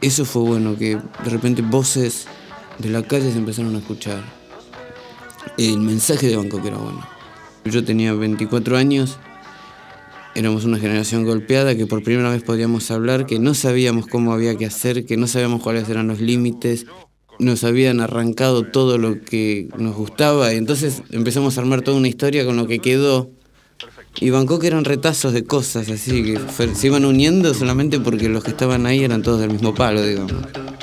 eso 0.00 0.24
fue 0.24 0.42
bueno, 0.42 0.76
que 0.76 0.96
de 0.96 1.30
repente 1.30 1.62
voces 1.62 2.26
de 2.78 2.88
la 2.88 3.02
calle 3.02 3.30
se 3.30 3.38
empezaron 3.38 3.76
a 3.76 3.78
escuchar. 3.78 4.22
El 5.56 5.78
mensaje 5.78 6.26
de 6.26 6.36
Bangkok 6.36 6.64
era 6.66 6.76
bueno. 6.78 7.17
Yo 7.64 7.84
tenía 7.84 8.12
24 8.14 8.76
años, 8.76 9.18
éramos 10.34 10.64
una 10.64 10.78
generación 10.78 11.24
golpeada 11.24 11.74
que 11.74 11.86
por 11.86 12.02
primera 12.02 12.30
vez 12.30 12.42
podíamos 12.42 12.90
hablar, 12.90 13.26
que 13.26 13.38
no 13.38 13.54
sabíamos 13.54 14.06
cómo 14.06 14.32
había 14.32 14.56
que 14.56 14.66
hacer, 14.66 15.04
que 15.04 15.16
no 15.16 15.26
sabíamos 15.26 15.62
cuáles 15.62 15.88
eran 15.88 16.08
los 16.08 16.20
límites, 16.20 16.86
nos 17.38 17.64
habían 17.64 18.00
arrancado 18.00 18.64
todo 18.64 18.98
lo 18.98 19.20
que 19.20 19.68
nos 19.78 19.94
gustaba 19.94 20.52
y 20.52 20.56
entonces 20.56 21.02
empezamos 21.10 21.56
a 21.56 21.60
armar 21.60 21.82
toda 21.82 21.96
una 21.96 22.08
historia 22.08 22.44
con 22.44 22.56
lo 22.56 22.66
que 22.66 22.78
quedó. 22.78 23.30
Y 24.20 24.30
Bangkok 24.30 24.64
eran 24.64 24.84
retazos 24.84 25.32
de 25.32 25.44
cosas 25.44 25.88
así, 25.90 26.24
que 26.24 26.40
se 26.74 26.86
iban 26.88 27.04
uniendo 27.04 27.54
solamente 27.54 28.00
porque 28.00 28.28
los 28.28 28.42
que 28.42 28.50
estaban 28.50 28.86
ahí 28.86 29.04
eran 29.04 29.22
todos 29.22 29.40
del 29.40 29.50
mismo 29.50 29.74
palo, 29.74 30.02
digamos. 30.02 30.32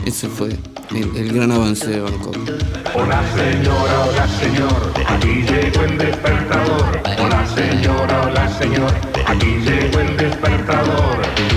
Ese 0.06 0.30
fue 0.30 0.50
el, 0.92 1.18
el 1.18 1.34
gran 1.34 1.52
avance 1.52 1.88
de 1.88 2.00
Bangkok. 2.00 2.38
Hola 2.94 3.24
señora, 3.36 4.06
hola 4.06 4.28
señor, 4.28 4.94
aquí 5.08 5.42
llegó 5.42 5.84
el 5.84 5.98
despertador. 5.98 7.02
Hola 7.20 7.48
señora, 7.48 8.22
hola 8.28 8.60
señor, 8.60 8.92
aquí 9.26 9.58
llegó 9.66 10.00
el 10.00 10.18
despertador. 10.18 11.55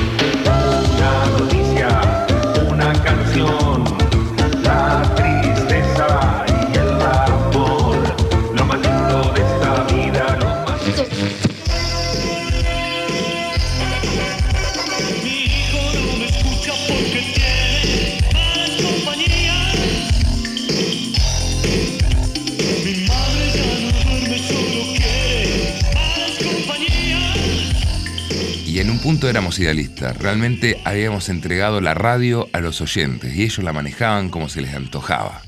Punto 29.08 29.30
éramos 29.30 29.58
idealistas. 29.58 30.18
Realmente 30.18 30.82
habíamos 30.84 31.30
entregado 31.30 31.80
la 31.80 31.94
radio 31.94 32.46
a 32.52 32.60
los 32.60 32.82
oyentes 32.82 33.34
y 33.34 33.42
ellos 33.42 33.64
la 33.64 33.72
manejaban 33.72 34.28
como 34.28 34.50
se 34.50 34.60
les 34.60 34.74
antojaba. 34.74 35.40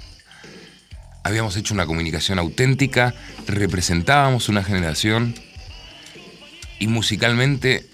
Habíamos 1.25 1.59
hecho 1.59 1.75
una 1.75 1.85
comunicación 1.85 2.39
auténtica, 2.39 3.13
representábamos 3.47 4.49
una 4.49 4.65
generación 4.65 5.35
y 6.79 6.87
musicalmente 6.87 7.87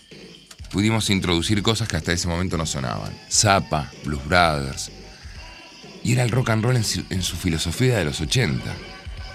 pudimos 0.70 1.10
introducir 1.10 1.64
cosas 1.64 1.88
que 1.88 1.96
hasta 1.96 2.12
ese 2.12 2.28
momento 2.28 2.56
no 2.56 2.64
sonaban. 2.64 3.12
Zappa, 3.28 3.90
Blues 4.04 4.24
Brothers. 4.24 4.92
Y 6.04 6.12
era 6.12 6.22
el 6.22 6.30
rock 6.30 6.50
and 6.50 6.62
roll 6.62 6.76
en 6.76 6.84
su, 6.84 7.02
en 7.10 7.24
su 7.24 7.34
filosofía 7.34 7.98
de 7.98 8.04
los 8.04 8.20
80. 8.20 8.72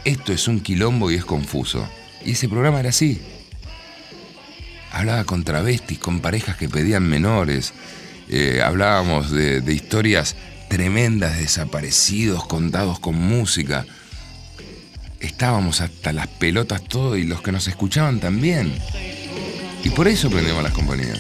Esto 0.06 0.32
es 0.32 0.48
un 0.48 0.62
quilombo 0.62 1.12
y 1.12 1.16
es 1.16 1.26
confuso. 1.26 1.86
Y 2.24 2.32
ese 2.32 2.48
programa 2.48 2.80
era 2.80 2.92
así. 2.92 3.20
Hablaba 4.92 5.24
con 5.24 5.44
travestis, 5.44 6.00
con 6.00 6.20
parejas 6.20 6.58
que 6.58 6.70
pedían 6.70 7.04
menores. 7.04 7.74
Eh, 8.30 8.62
hablábamos 8.64 9.32
de, 9.32 9.62
de 9.62 9.74
historias 9.74 10.36
tremendas, 10.70 11.36
de 11.36 11.42
desaparecidos, 11.42 12.46
contados 12.46 13.00
con 13.00 13.16
música. 13.16 13.86
Estábamos 15.20 15.82
hasta 15.82 16.14
las 16.14 16.28
pelotas 16.28 16.82
todo 16.84 17.16
y 17.16 17.24
los 17.24 17.42
que 17.42 17.52
nos 17.52 17.68
escuchaban 17.68 18.20
también. 18.20 18.74
Y 19.84 19.90
por 19.90 20.08
eso 20.08 20.30
prendemos 20.30 20.64
las 20.64 20.74
compañías. 20.74 21.20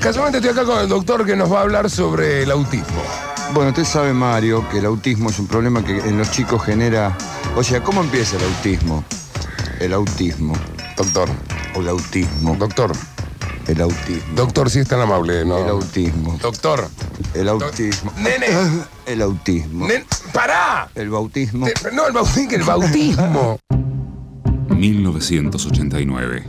Casualmente 0.00 0.38
estoy 0.38 0.52
acá 0.52 0.64
con 0.64 0.80
el 0.80 0.88
doctor 0.88 1.26
que 1.26 1.36
nos 1.36 1.52
va 1.52 1.58
a 1.58 1.62
hablar 1.62 1.90
sobre 1.90 2.42
el 2.42 2.50
autismo. 2.50 3.02
Bueno, 3.52 3.70
usted 3.70 3.84
sabe, 3.84 4.12
Mario, 4.12 4.66
que 4.70 4.78
el 4.78 4.86
autismo 4.86 5.30
es 5.30 5.38
un 5.38 5.46
problema 5.46 5.84
que 5.84 5.98
en 5.98 6.18
los 6.18 6.30
chicos 6.30 6.64
genera... 6.64 7.16
O 7.56 7.62
sea, 7.62 7.82
¿cómo 7.82 8.02
empieza 8.02 8.36
el 8.36 8.44
autismo? 8.44 9.04
El 9.80 9.92
autismo. 9.92 10.54
Doctor. 10.98 11.28
O 11.74 11.80
el 11.80 11.88
autismo. 11.88 12.56
Doctor. 12.56 12.92
El 13.66 13.80
autismo. 13.82 14.22
Doctor, 14.34 14.70
si 14.70 14.80
es 14.80 14.88
tan 14.88 15.00
amable, 15.00 15.44
¿no? 15.44 15.58
El 15.58 15.68
autismo. 15.68 16.38
Doctor. 16.42 16.88
El 17.34 17.48
autismo. 17.48 18.12
Nene. 18.18 18.46
El 19.06 19.22
autismo. 19.22 19.86
Nen- 19.88 20.04
¡Pará! 20.34 20.90
El 20.94 21.08
bautismo. 21.10 21.66
Te- 21.66 21.92
No, 21.92 22.06
el 22.06 22.12
bautismo, 22.12 22.50
el 22.52 22.62
bautismo. 22.62 23.58
1989. 24.76 26.44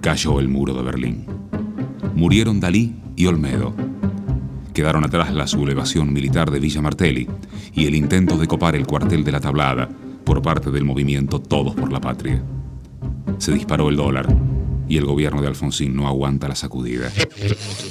Cayó 0.00 0.38
el 0.40 0.48
muro 0.48 0.74
de 0.74 0.82
Berlín. 0.82 1.26
Murieron 2.14 2.60
Dalí 2.60 3.02
y 3.16 3.26
Olmedo. 3.26 3.74
Quedaron 4.74 5.04
atrás 5.04 5.32
la 5.32 5.46
sublevación 5.46 6.12
militar 6.12 6.50
de 6.50 6.60
Villa 6.60 6.82
Martelli 6.82 7.28
y 7.72 7.86
el 7.86 7.94
intento 7.94 8.36
de 8.38 8.46
copar 8.46 8.76
el 8.76 8.86
cuartel 8.86 9.24
de 9.24 9.32
la 9.32 9.40
Tablada 9.40 9.88
por 10.24 10.42
parte 10.42 10.70
del 10.70 10.84
movimiento 10.84 11.40
Todos 11.40 11.74
por 11.74 11.90
la 11.92 12.00
Patria. 12.00 12.42
Se 13.38 13.52
disparó 13.52 13.88
el 13.88 13.96
dólar 13.96 14.26
y 14.88 14.96
el 14.96 15.04
gobierno 15.04 15.42
de 15.42 15.48
Alfonsín 15.48 15.96
no 15.96 16.06
aguanta 16.06 16.48
la 16.48 16.54
sacudida. 16.54 17.10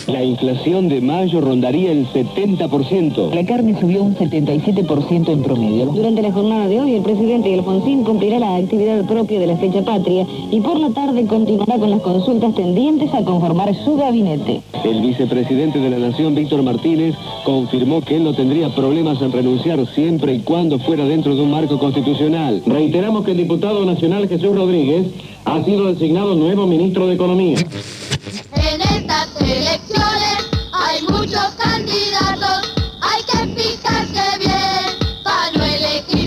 La 0.08 0.24
inflación 0.24 0.88
de 0.88 1.02
mayo 1.02 1.42
rondaría 1.42 1.92
el 1.92 2.08
70%. 2.08 3.34
La 3.34 3.46
carne 3.46 3.78
subió 3.80 4.04
un 4.04 4.16
77% 4.16 5.30
en 5.30 5.44
promedio. 5.44 5.88
Durante 5.88 6.22
la 6.22 6.32
jornada 6.32 6.68
de 6.68 6.80
hoy, 6.80 6.96
el 6.96 7.04
presidente 7.04 7.54
Alfonsín 7.54 8.04
cumplirá 8.04 8.40
la 8.40 8.56
actividad 8.56 9.06
propia 9.06 9.40
de 9.40 9.48
la 9.48 9.58
fecha 9.58 9.84
patria 9.84 10.26
y 10.52 10.62
por 10.62 10.80
la 10.80 10.90
tarde 10.92 11.26
continuará 11.26 11.78
con 11.78 11.90
las 11.90 12.02
consultas 12.02 12.56
tendientes 12.56 13.14
a 13.14 13.24
conformar 13.24 13.76
su 13.84 13.96
gabinete. 13.96 14.62
El 14.84 15.02
vicepresidente 15.02 15.80
de 15.80 15.90
la 15.90 15.98
Nación, 15.98 16.36
Víctor 16.36 16.64
Martínez, 16.64 17.16
confirmó 17.44 18.02
que 18.02 18.18
él 18.18 18.24
no 18.24 18.34
tendría 18.34 18.74
problemas 18.74 19.22
en 19.22 19.32
renunciar 19.32 19.86
siempre 19.94 20.36
y 20.36 20.40
cuando 20.40 20.80
fuera 20.80 21.06
dentro 21.06 21.36
de 21.36 21.42
un 21.42 21.52
marco 21.52 21.78
constitucional. 21.78 22.62
Reiteramos 22.66 23.26
que 23.26 23.32
el 23.32 23.38
diputado 23.38 23.86
nacional 23.86 24.28
Jesús 24.30 24.56
Rodríguez 24.56 25.08
ha 25.46 25.64
sido 25.64 25.94
designado 25.94 26.36
nuevo 26.36 26.68
ministro 26.68 27.08
de 27.08 27.16
Economía. 27.16 27.60
En 27.60 28.82
estas 28.82 29.42
elecciones 29.42 30.50
hay 30.74 31.02
muchos 31.08 31.56
candidatos, 31.58 32.74
hay 33.02 33.24
que 33.24 33.62
fijarse 33.62 34.40
bien 34.40 35.24
para 35.24 35.52
no 35.58 35.64
elegir. 35.64 36.26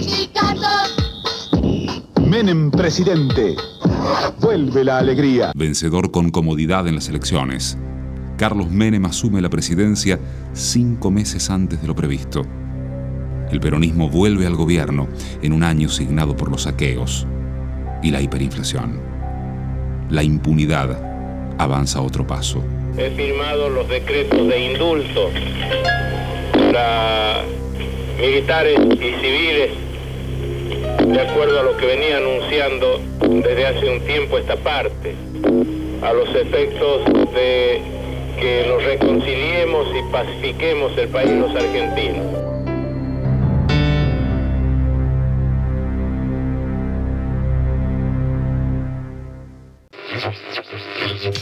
Menem 2.28 2.70
presidente. 2.70 3.56
Vuelve 4.40 4.84
la 4.84 4.98
alegría. 4.98 5.50
Vencedor 5.56 6.10
con 6.10 6.30
comodidad 6.30 6.86
en 6.86 6.94
las 6.94 7.08
elecciones, 7.08 7.78
Carlos 8.36 8.70
Menem 8.70 9.06
asume 9.06 9.40
la 9.40 9.48
presidencia 9.48 10.20
cinco 10.52 11.10
meses 11.10 11.50
antes 11.50 11.80
de 11.80 11.88
lo 11.88 11.94
previsto. 11.94 12.42
El 13.50 13.60
peronismo 13.60 14.10
vuelve 14.10 14.46
al 14.46 14.56
gobierno 14.56 15.08
en 15.42 15.52
un 15.54 15.62
año 15.62 15.88
signado 15.88 16.36
por 16.36 16.50
los 16.50 16.62
saqueos 16.62 17.26
y 18.02 18.10
la 18.10 18.20
hiperinflación. 18.20 19.07
La 20.10 20.22
impunidad 20.22 20.96
avanza 21.58 22.00
otro 22.00 22.26
paso. 22.26 22.64
He 22.96 23.10
firmado 23.10 23.68
los 23.68 23.88
decretos 23.88 24.48
de 24.48 24.72
indulto 24.72 25.30
para 26.52 27.42
militares 28.18 28.78
y 28.90 28.96
civiles 28.96 29.70
de 31.06 31.20
acuerdo 31.20 31.60
a 31.60 31.62
lo 31.62 31.76
que 31.76 31.86
venía 31.86 32.16
anunciando 32.18 33.00
desde 33.20 33.66
hace 33.66 33.90
un 33.90 34.00
tiempo 34.00 34.38
esta 34.38 34.56
parte, 34.56 35.14
a 36.02 36.12
los 36.12 36.28
efectos 36.34 37.04
de 37.34 37.80
que 38.40 38.66
nos 38.68 38.82
reconciliemos 38.84 39.88
y 39.94 40.12
pacifiquemos 40.12 40.96
el 40.96 41.08
país 41.08 41.30
los 41.30 41.54
argentinos. 41.54 42.47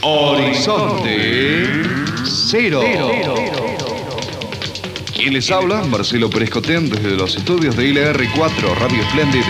Horizonte 0.09 1.83
Cero. 2.23 2.81
¿Quién 5.13 5.33
les 5.33 5.51
habla? 5.51 5.83
Marcelo 5.83 6.29
Pérez 6.29 6.49
Cotén 6.49 6.89
desde 6.89 7.11
los 7.11 7.35
estudios 7.35 7.75
de 7.75 7.89
ILR4, 7.89 8.75
Radio 8.77 9.03
Splendid. 9.09 9.43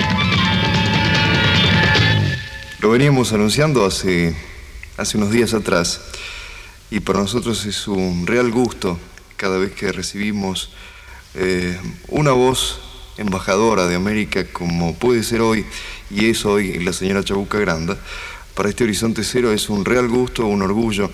Lo 2.79 2.89
veníamos 2.89 3.33
anunciando 3.33 3.85
hace, 3.85 4.35
hace 4.97 5.17
unos 5.17 5.29
días 5.29 5.53
atrás 5.53 6.01
y 6.89 7.01
para 7.01 7.19
nosotros 7.19 7.63
es 7.67 7.87
un 7.87 8.25
real 8.25 8.49
gusto 8.49 8.97
cada 9.35 9.59
vez 9.59 9.73
que 9.73 9.91
recibimos 9.91 10.71
eh, 11.35 11.79
una 12.07 12.31
voz 12.31 12.79
embajadora 13.19 13.85
de 13.85 13.93
América 13.93 14.47
como 14.51 14.95
puede 14.95 15.21
ser 15.21 15.41
hoy, 15.41 15.67
y 16.09 16.31
es 16.31 16.45
hoy 16.45 16.79
la 16.79 16.93
señora 16.93 17.23
Chabuca 17.23 17.59
Granda, 17.59 17.97
para 18.57 18.69
este 18.69 18.85
Horizonte 18.85 19.23
Cero 19.23 19.53
es 19.53 19.69
un 19.69 19.85
real 19.85 20.07
gusto, 20.07 20.47
un 20.47 20.63
orgullo 20.63 21.11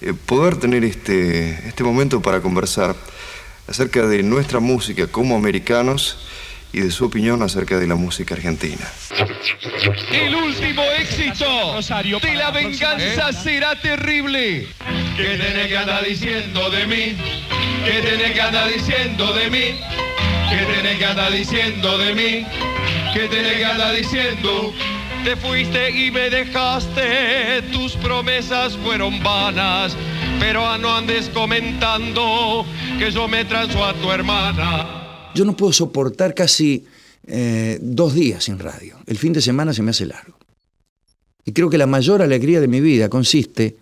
eh, 0.00 0.14
poder 0.14 0.56
tener 0.56 0.82
este, 0.82 1.50
este 1.68 1.84
momento 1.84 2.22
para 2.22 2.40
conversar 2.40 2.96
acerca 3.68 4.06
de 4.06 4.22
nuestra 4.22 4.60
música 4.60 5.06
como 5.06 5.36
americanos 5.36 6.16
y 6.72 6.80
de 6.80 6.90
su 6.90 7.04
opinión 7.04 7.42
acerca 7.42 7.78
de 7.78 7.86
la 7.86 7.96
música 7.96 8.34
argentina. 8.34 8.90
El 10.10 10.34
último 10.34 10.82
éxito 10.98 11.44
de 12.22 12.34
la 12.34 12.50
venganza 12.50 13.30
será 13.30 13.78
terrible. 13.78 14.66
¿Qué 15.18 15.36
tenés 15.36 15.66
que 15.68 15.76
andar 15.76 16.02
diciendo 16.02 16.70
de 16.70 16.86
mí? 16.86 17.16
¿Qué 17.84 18.02
tenés 18.08 18.32
que 18.32 18.40
andar 18.40 18.72
diciendo 18.72 19.34
de 19.34 19.50
mí? 19.50 19.80
¿Qué 20.48 20.74
tenés 20.74 20.98
que 20.98 21.04
andar 21.04 21.30
diciendo 21.30 21.98
de 21.98 22.14
mí? 22.14 22.46
¿Qué 23.12 23.28
tenés 23.28 23.56
que 23.58 23.66
andar 23.66 23.94
diciendo? 23.94 24.72
Te 25.26 25.34
fuiste 25.34 25.90
y 25.90 26.12
me 26.12 26.30
dejaste, 26.30 27.60
tus 27.72 27.96
promesas 27.96 28.76
fueron 28.76 29.20
vanas, 29.24 29.96
pero 30.38 30.78
no 30.78 30.94
andes 30.94 31.28
comentando 31.30 32.64
que 32.96 33.10
yo 33.10 33.26
me 33.26 33.44
transo 33.44 33.84
a 33.84 33.92
tu 33.94 34.12
hermana. 34.12 35.32
Yo 35.34 35.44
no 35.44 35.56
puedo 35.56 35.72
soportar 35.72 36.32
casi 36.32 36.86
eh, 37.26 37.76
dos 37.82 38.14
días 38.14 38.44
sin 38.44 38.60
radio. 38.60 38.98
El 39.04 39.18
fin 39.18 39.32
de 39.32 39.42
semana 39.42 39.72
se 39.72 39.82
me 39.82 39.90
hace 39.90 40.06
largo. 40.06 40.38
Y 41.44 41.50
creo 41.50 41.70
que 41.70 41.78
la 41.78 41.86
mayor 41.86 42.22
alegría 42.22 42.60
de 42.60 42.68
mi 42.68 42.80
vida 42.80 43.08
consiste 43.08 43.74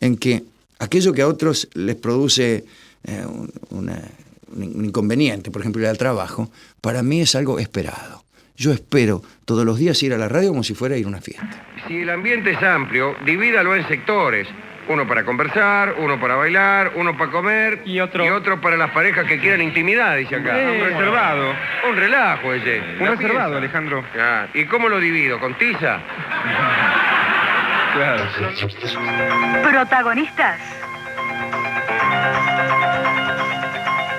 en 0.00 0.16
que 0.16 0.42
aquello 0.80 1.12
que 1.12 1.22
a 1.22 1.28
otros 1.28 1.68
les 1.74 1.94
produce 1.94 2.64
eh, 3.04 3.24
un 3.70 4.84
inconveniente, 4.84 5.52
por 5.52 5.60
ejemplo, 5.60 5.80
ir 5.80 5.86
al 5.86 5.96
trabajo, 5.96 6.50
para 6.80 7.04
mí 7.04 7.20
es 7.20 7.36
algo 7.36 7.60
esperado. 7.60 8.24
Yo 8.58 8.72
espero 8.72 9.22
todos 9.44 9.64
los 9.64 9.78
días 9.78 10.02
ir 10.02 10.12
a 10.12 10.18
la 10.18 10.28
radio 10.28 10.48
como 10.48 10.64
si 10.64 10.74
fuera 10.74 10.96
a 10.96 10.98
ir 10.98 11.04
a 11.04 11.08
una 11.08 11.20
fiesta. 11.20 11.64
Si 11.86 11.98
el 12.02 12.10
ambiente 12.10 12.50
es 12.50 12.60
amplio, 12.60 13.14
divídalo 13.24 13.76
en 13.76 13.86
sectores. 13.86 14.48
Uno 14.88 15.06
para 15.06 15.24
conversar, 15.24 15.94
uno 15.98 16.18
para 16.18 16.34
bailar, 16.34 16.92
uno 16.96 17.16
para 17.16 17.30
comer 17.30 17.82
y 17.84 18.00
otro, 18.00 18.60
para 18.60 18.76
las 18.76 18.90
parejas 18.90 19.26
que 19.26 19.38
quieran 19.38 19.62
intimidad, 19.62 20.16
dice 20.16 20.36
acá. 20.36 20.58
Eh, 20.58 20.72
un 20.72 20.88
reservado. 20.88 21.54
Un 21.88 21.96
relajo 21.96 22.52
ese. 22.52 22.82
Un 22.98 23.06
reservado. 23.06 23.58
Alejandro. 23.58 24.02
Ah, 24.18 24.48
¿Y 24.52 24.64
cómo 24.64 24.88
lo 24.88 24.98
divido? 24.98 25.38
¿Con 25.38 25.56
tiza? 25.56 26.00
Claro. 27.94 28.24
Protagonistas. 29.62 30.58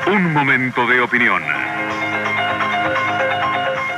Un 0.08 0.32
momento 0.32 0.88
de 0.88 1.02
opinión. 1.02 1.59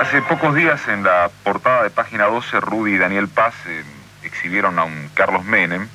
Hace 0.01 0.23
pocos 0.23 0.55
días 0.55 0.87
en 0.87 1.03
la 1.03 1.29
portada 1.43 1.83
de 1.83 1.91
página 1.91 2.25
12, 2.25 2.59
Rudy 2.59 2.95
y 2.95 2.97
Daniel 2.97 3.27
Paz 3.27 3.53
eh, 3.67 3.83
exhibieron 4.23 4.79
a 4.79 4.83
un 4.83 5.11
Carlos 5.13 5.45
Menem 5.45 5.87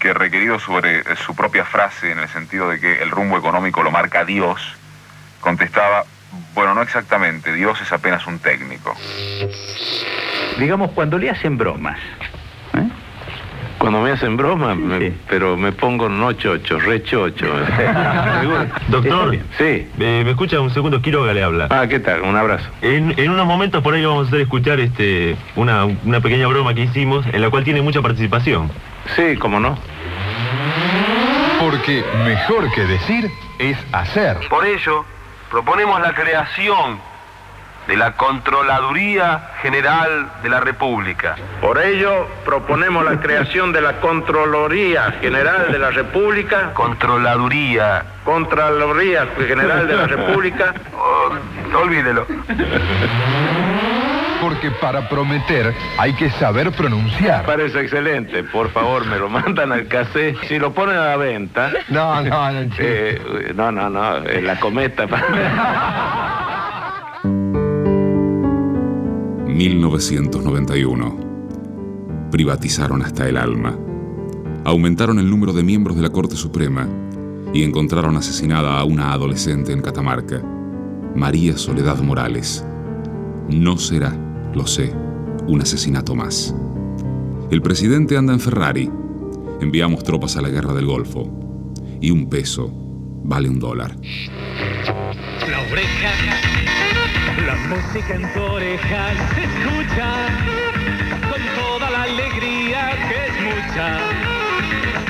que 0.00 0.12
requerido 0.12 0.58
sobre 0.58 0.98
eh, 0.98 1.04
su 1.24 1.36
propia 1.36 1.64
frase 1.64 2.10
en 2.10 2.18
el 2.18 2.28
sentido 2.30 2.68
de 2.68 2.80
que 2.80 3.00
el 3.00 3.12
rumbo 3.12 3.38
económico 3.38 3.84
lo 3.84 3.92
marca 3.92 4.24
Dios, 4.24 4.60
contestaba, 5.40 6.04
bueno, 6.52 6.74
no 6.74 6.82
exactamente, 6.82 7.52
Dios 7.52 7.80
es 7.80 7.92
apenas 7.92 8.26
un 8.26 8.40
técnico. 8.40 8.92
Digamos, 10.58 10.90
cuando 10.90 11.16
le 11.16 11.30
hacen 11.30 11.56
bromas. 11.56 12.00
Cuando 13.82 14.00
me 14.00 14.12
hacen 14.12 14.36
broma, 14.36 14.76
me- 14.76 15.12
pero 15.28 15.56
me 15.56 15.72
pongo 15.72 16.08
no 16.08 16.32
chocho, 16.34 16.78
re 16.78 17.02
chocho. 17.02 17.46
Doctor, 18.88 19.36
sí. 19.58 19.88
me 19.98 20.20
escucha 20.30 20.60
un 20.60 20.70
segundo, 20.70 21.02
Quiroga 21.02 21.32
le 21.34 21.42
habla. 21.42 21.66
Ah, 21.68 21.88
¿qué 21.88 21.98
tal? 21.98 22.20
Un 22.22 22.36
abrazo. 22.36 22.68
En, 22.80 23.12
en 23.18 23.30
unos 23.30 23.44
momentos 23.44 23.82
por 23.82 23.94
ahí 23.94 24.04
vamos 24.04 24.26
a 24.26 24.28
hacer 24.28 24.40
escuchar 24.42 24.78
este, 24.78 25.34
una, 25.56 25.84
una 25.84 26.20
pequeña 26.20 26.46
broma 26.46 26.72
que 26.74 26.82
hicimos 26.82 27.26
en 27.32 27.40
la 27.40 27.50
cual 27.50 27.64
tiene 27.64 27.82
mucha 27.82 28.00
participación. 28.00 28.70
Sí, 29.16 29.34
cómo 29.36 29.58
no. 29.58 29.76
Porque 31.58 32.04
mejor 32.24 32.70
que 32.72 32.82
decir 32.82 33.28
es 33.58 33.76
hacer. 33.90 34.36
Por 34.48 34.64
ello, 34.64 35.04
proponemos 35.50 36.00
la 36.00 36.14
creación 36.14 37.00
de 37.86 37.96
la 37.96 38.12
Controladuría 38.12 39.50
General 39.60 40.30
de 40.42 40.48
la 40.48 40.60
República. 40.60 41.36
Por 41.60 41.80
ello, 41.80 42.26
proponemos 42.44 43.04
la 43.04 43.20
creación 43.20 43.72
de 43.72 43.80
la 43.80 44.00
Controloría 44.00 45.12
General 45.20 45.70
de 45.70 45.78
la 45.78 45.90
República. 45.90 46.72
Controladuría. 46.74 48.04
Contraloría 48.24 49.26
General 49.36 49.86
de 49.86 49.96
la 49.96 50.06
República. 50.06 50.74
Oh, 51.74 51.78
olvídelo. 51.78 52.26
Porque 54.40 54.70
para 54.72 55.08
prometer 55.08 55.74
hay 55.98 56.12
que 56.14 56.30
saber 56.32 56.70
pronunciar. 56.72 57.44
Parece 57.44 57.80
excelente. 57.80 58.44
Por 58.44 58.70
favor, 58.70 59.06
me 59.06 59.18
lo 59.18 59.28
mandan 59.28 59.72
al 59.72 59.86
cassette. 59.88 60.36
Si 60.48 60.58
lo 60.58 60.72
ponen 60.72 60.96
a 60.96 61.06
la 61.06 61.16
venta. 61.16 61.70
No, 61.88 62.20
no, 62.22 62.50
no. 62.50 62.60
Eh, 62.78 63.52
no, 63.54 63.72
no, 63.72 63.88
no. 63.88 64.18
la 64.20 64.60
cometa. 64.60 65.06
1991. 69.52 71.16
Privatizaron 72.30 73.02
hasta 73.02 73.28
el 73.28 73.36
alma. 73.36 73.78
Aumentaron 74.64 75.18
el 75.18 75.28
número 75.28 75.52
de 75.52 75.62
miembros 75.62 75.96
de 75.96 76.02
la 76.02 76.10
Corte 76.10 76.36
Suprema 76.36 76.88
y 77.52 77.62
encontraron 77.62 78.16
asesinada 78.16 78.78
a 78.78 78.84
una 78.84 79.12
adolescente 79.12 79.72
en 79.72 79.82
Catamarca, 79.82 80.42
María 81.14 81.58
Soledad 81.58 82.00
Morales. 82.00 82.64
No 83.48 83.76
será, 83.76 84.16
lo 84.54 84.66
sé, 84.66 84.94
un 85.46 85.60
asesinato 85.60 86.14
más. 86.14 86.54
El 87.50 87.60
presidente 87.60 88.16
anda 88.16 88.32
en 88.32 88.40
Ferrari. 88.40 88.90
Enviamos 89.60 90.02
tropas 90.02 90.36
a 90.36 90.42
la 90.42 90.48
guerra 90.48 90.72
del 90.72 90.86
Golfo. 90.86 91.30
Y 92.00 92.10
un 92.10 92.30
peso 92.30 92.72
vale 93.22 93.48
un 93.48 93.58
dólar. 93.58 93.94
La 95.50 95.60
oreja, 95.70 96.51
música 97.74 98.14
en 98.14 98.32
tu 98.34 98.42
oreja 98.42 99.12
se 99.34 99.44
escucha 99.44 100.08
con 101.30 101.40
toda 101.54 101.90
la 101.90 102.02
alegría 102.02 102.90
que 103.08 103.26
es 103.26 103.34
mucha, 103.40 103.98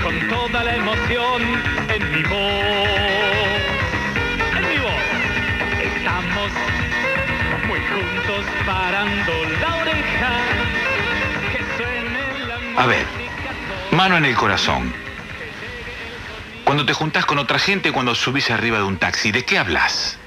con 0.02 0.28
toda 0.28 0.62
la 0.62 0.76
emoción 0.76 1.42
en 1.88 2.12
mi 2.12 2.22
voz. 2.22 3.62
En 4.56 4.68
mi 4.68 4.78
voz 4.78 5.04
estamos 5.82 6.50
muy 7.66 7.80
juntos 7.80 8.44
parando 8.64 9.32
la 9.60 9.74
oreja. 9.82 10.30
Que 11.50 11.60
suene 11.76 12.46
la 12.46 12.82
A 12.82 12.86
ver, 12.86 13.06
mano 13.90 14.16
en 14.16 14.24
el 14.24 14.36
corazón. 14.36 14.92
Cuando 16.64 16.86
te 16.86 16.92
juntás 16.92 17.26
con 17.26 17.38
otra 17.38 17.58
gente, 17.58 17.90
cuando 17.90 18.14
subís 18.14 18.50
arriba 18.52 18.78
de 18.78 18.84
un 18.84 18.98
taxi, 18.98 19.32
¿de 19.32 19.44
qué 19.44 19.58
hablas? 19.58 20.21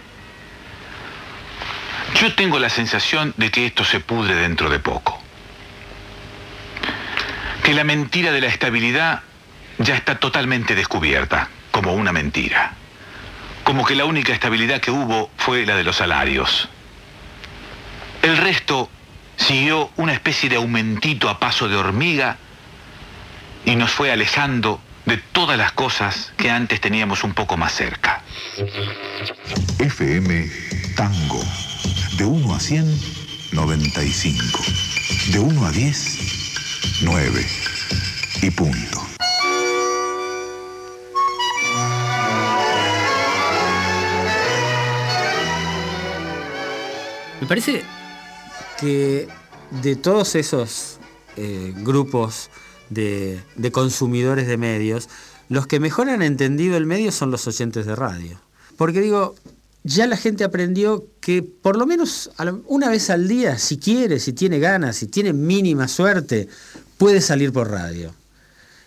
Yo 2.15 2.33
tengo 2.33 2.59
la 2.59 2.69
sensación 2.69 3.33
de 3.35 3.51
que 3.51 3.65
esto 3.65 3.83
se 3.83 3.99
pudre 3.99 4.35
dentro 4.35 4.69
de 4.69 4.79
poco. 4.79 5.21
Que 7.61 7.73
la 7.73 7.83
mentira 7.83 8.31
de 8.31 8.39
la 8.39 8.47
estabilidad 8.47 9.21
ya 9.79 9.95
está 9.95 10.17
totalmente 10.17 10.75
descubierta, 10.75 11.49
como 11.71 11.93
una 11.93 12.13
mentira. 12.13 12.73
Como 13.65 13.85
que 13.85 13.95
la 13.95 14.05
única 14.05 14.31
estabilidad 14.31 14.79
que 14.79 14.91
hubo 14.91 15.29
fue 15.35 15.65
la 15.65 15.75
de 15.75 15.83
los 15.83 15.97
salarios. 15.97 16.69
El 18.21 18.37
resto 18.37 18.89
siguió 19.35 19.91
una 19.97 20.13
especie 20.13 20.47
de 20.47 20.55
aumentito 20.55 21.29
a 21.29 21.39
paso 21.39 21.67
de 21.67 21.75
hormiga 21.75 22.37
y 23.65 23.75
nos 23.75 23.91
fue 23.91 24.11
alejando 24.11 24.79
de 25.05 25.17
todas 25.17 25.57
las 25.57 25.73
cosas 25.73 26.31
que 26.37 26.49
antes 26.49 26.79
teníamos 26.79 27.25
un 27.25 27.33
poco 27.33 27.57
más 27.57 27.73
cerca. 27.73 28.21
FM 29.79 30.49
Tango. 30.95 31.43
De 32.17 32.23
1 32.23 32.55
a 32.55 32.59
100, 32.59 32.85
95. 33.51 34.37
De 35.33 35.39
1 35.39 35.65
a 35.65 35.71
10, 35.71 37.01
9. 37.03 37.45
Y 38.41 38.51
punto. 38.51 39.01
Me 47.41 47.47
parece 47.47 47.83
que 48.79 49.27
de 49.81 49.95
todos 49.97 50.35
esos 50.35 50.99
eh, 51.35 51.73
grupos 51.77 52.49
de, 52.89 53.41
de 53.57 53.71
consumidores 53.71 54.47
de 54.47 54.55
medios, 54.55 55.09
los 55.49 55.67
que 55.67 55.81
mejor 55.81 56.09
han 56.09 56.21
entendido 56.21 56.77
el 56.77 56.85
medio 56.85 57.11
son 57.11 57.31
los 57.31 57.45
oyentes 57.45 57.85
de 57.85 57.95
radio. 57.95 58.39
Porque 58.77 59.01
digo, 59.01 59.35
ya 59.83 60.07
la 60.07 60.17
gente 60.17 60.43
aprendió 60.43 61.05
que 61.25 61.41
por 61.41 61.75
lo 61.75 61.87
menos 61.87 62.29
una 62.67 62.87
vez 62.87 63.09
al 63.09 63.27
día, 63.27 63.57
si 63.57 63.79
quiere, 63.79 64.19
si 64.19 64.33
tiene 64.33 64.59
ganas, 64.59 64.97
si 64.97 65.07
tiene 65.07 65.33
mínima 65.33 65.87
suerte, 65.87 66.47
puede 66.99 67.19
salir 67.19 67.51
por 67.51 67.71
radio. 67.71 68.13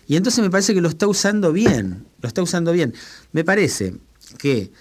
Y 0.07 0.15
entonces 0.15 0.41
me 0.41 0.49
parece 0.49 0.73
que 0.73 0.79
lo 0.79 0.87
está 0.87 1.05
usando 1.05 1.51
bien, 1.51 2.05
lo 2.21 2.29
está 2.29 2.41
usando 2.41 2.71
bien. 2.71 2.93
Me 3.33 3.43
parece 3.43 3.93
que 4.37 4.71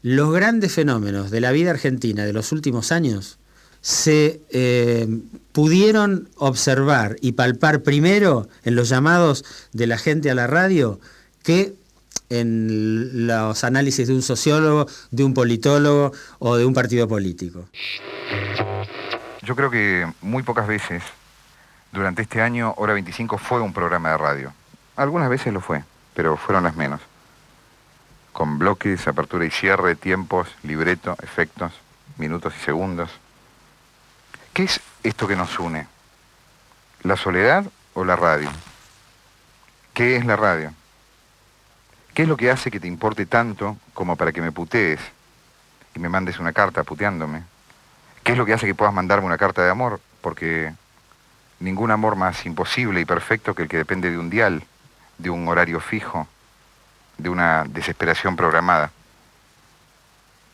los 0.00 0.32
grandes 0.32 0.70
fenómenos 0.70 1.32
de 1.32 1.40
la 1.40 1.50
vida 1.50 1.70
argentina 1.70 2.24
de 2.24 2.32
los 2.32 2.52
últimos 2.52 2.92
años 2.92 3.38
se 3.80 4.40
eh, 4.50 5.08
pudieron 5.50 6.28
observar 6.36 7.16
y 7.20 7.32
palpar 7.32 7.82
primero 7.82 8.48
en 8.62 8.76
los 8.76 8.90
llamados 8.90 9.44
de 9.72 9.88
la 9.88 9.98
gente 9.98 10.30
a 10.30 10.36
la 10.36 10.46
radio 10.46 11.00
que 11.42 11.74
en 12.30 13.26
los 13.26 13.64
análisis 13.64 14.08
de 14.08 14.14
un 14.14 14.22
sociólogo, 14.22 14.86
de 15.10 15.24
un 15.24 15.34
politólogo 15.34 16.12
o 16.38 16.56
de 16.56 16.64
un 16.64 16.74
partido 16.74 17.08
político. 17.08 17.68
Yo 19.42 19.56
creo 19.56 19.70
que 19.70 20.06
muy 20.20 20.42
pocas 20.42 20.66
veces 20.66 21.02
durante 21.92 22.22
este 22.22 22.42
año 22.42 22.74
Hora 22.76 22.92
25 22.92 23.38
fue 23.38 23.60
un 23.60 23.72
programa 23.72 24.10
de 24.10 24.18
radio. 24.18 24.52
Algunas 24.96 25.30
veces 25.30 25.52
lo 25.52 25.60
fue, 25.60 25.84
pero 26.14 26.36
fueron 26.36 26.64
las 26.64 26.76
menos. 26.76 27.00
Con 28.32 28.58
bloques, 28.58 29.08
apertura 29.08 29.46
y 29.46 29.50
cierre, 29.50 29.96
tiempos, 29.96 30.48
libreto, 30.62 31.16
efectos, 31.22 31.72
minutos 32.18 32.52
y 32.60 32.64
segundos. 32.64 33.10
¿Qué 34.52 34.64
es 34.64 34.80
esto 35.02 35.26
que 35.26 35.36
nos 35.36 35.58
une? 35.58 35.86
¿La 37.02 37.16
soledad 37.16 37.64
o 37.94 38.04
la 38.04 38.16
radio? 38.16 38.50
¿Qué 39.94 40.16
es 40.16 40.26
la 40.26 40.36
radio? 40.36 40.72
¿Qué 42.18 42.22
es 42.22 42.28
lo 42.28 42.36
que 42.36 42.50
hace 42.50 42.72
que 42.72 42.80
te 42.80 42.88
importe 42.88 43.26
tanto 43.26 43.76
como 43.94 44.16
para 44.16 44.32
que 44.32 44.40
me 44.40 44.50
putees 44.50 44.98
y 45.94 46.00
me 46.00 46.08
mandes 46.08 46.40
una 46.40 46.52
carta 46.52 46.82
puteándome? 46.82 47.44
¿Qué 48.24 48.32
es 48.32 48.38
lo 48.38 48.44
que 48.44 48.52
hace 48.52 48.66
que 48.66 48.74
puedas 48.74 48.92
mandarme 48.92 49.24
una 49.24 49.38
carta 49.38 49.62
de 49.62 49.70
amor? 49.70 50.00
Porque 50.20 50.72
ningún 51.60 51.92
amor 51.92 52.16
más 52.16 52.44
imposible 52.44 53.00
y 53.00 53.04
perfecto 53.04 53.54
que 53.54 53.62
el 53.62 53.68
que 53.68 53.76
depende 53.76 54.10
de 54.10 54.18
un 54.18 54.30
dial, 54.30 54.64
de 55.16 55.30
un 55.30 55.46
horario 55.46 55.78
fijo, 55.78 56.26
de 57.18 57.28
una 57.28 57.62
desesperación 57.68 58.34
programada. 58.34 58.90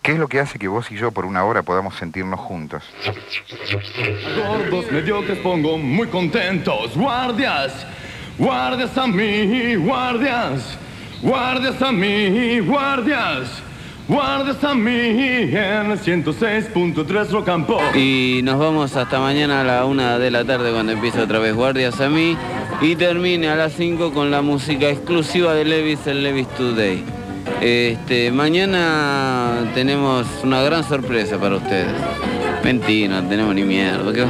¿Qué 0.03 0.13
es 0.13 0.19
lo 0.19 0.29
que 0.29 0.41
hace 0.41 0.59
que 0.59 0.69
vos 0.69 0.91
y 0.91 0.97
yo 0.97 1.13
por 1.13 1.25
una 1.25 1.45
hora 1.45 1.63
podamos 1.63 1.95
sentirnos 1.95 2.41
juntos? 2.41 2.85
Gordos 4.37 4.93
mediocres 4.93 5.39
pongo 5.39 5.79
muy 5.79 6.09
contentos. 6.09 6.95
Guardias, 6.95 7.87
guardias 8.37 8.99
a 8.99 9.07
mí, 9.07 9.77
guardias. 9.77 10.84
Guardias 11.23 11.81
a 11.81 11.93
mí, 11.93 12.61
guardias. 12.61 13.63
Guardias 14.07 14.63
a 14.63 14.75
mí 14.75 14.91
en 14.91 15.91
el 15.91 15.99
106.3 15.99 17.31
Rocampo. 17.31 17.81
Y 17.95 18.41
nos 18.45 18.59
vamos 18.59 18.95
hasta 18.97 19.19
mañana 19.19 19.63
a 19.63 19.65
la 19.65 19.85
una 19.87 20.19
de 20.19 20.31
la 20.31 20.45
tarde 20.45 20.73
cuando 20.73 20.93
empiece 20.93 21.21
otra 21.21 21.39
vez 21.39 21.55
Guardias 21.55 22.01
a 22.01 22.11
mí 22.11 22.37
y 22.83 22.97
termine 22.97 23.49
a 23.49 23.57
las 23.57 23.73
5 23.73 24.13
con 24.13 24.31
la 24.31 24.43
música 24.43 24.91
exclusiva 24.91 25.55
de 25.55 25.65
Levis, 25.65 26.07
el 26.07 26.23
Levis 26.23 26.49
Today. 26.49 27.03
Este, 27.63 28.31
mañana 28.31 29.71
tenemos 29.75 30.27
una 30.43 30.63
gran 30.63 30.85
sorpresa 30.85 31.39
para 31.39 31.57
ustedes. 31.57 31.93
Mentira, 32.63 33.23
no 33.23 33.29
tenemos 33.29 33.55
ni 33.55 33.63
mierda. 33.63 34.13
¿qué? 34.13 34.27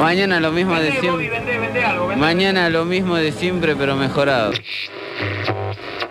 Mañana 0.00 0.40
lo 0.40 0.50
mismo 0.50 0.74
de 0.74 0.92
siempre. 0.98 1.30
Mañana 2.16 2.68
lo 2.68 2.84
mismo 2.84 3.14
de 3.14 3.30
siempre, 3.30 3.76
pero 3.76 3.94
mejorado. 3.94 4.52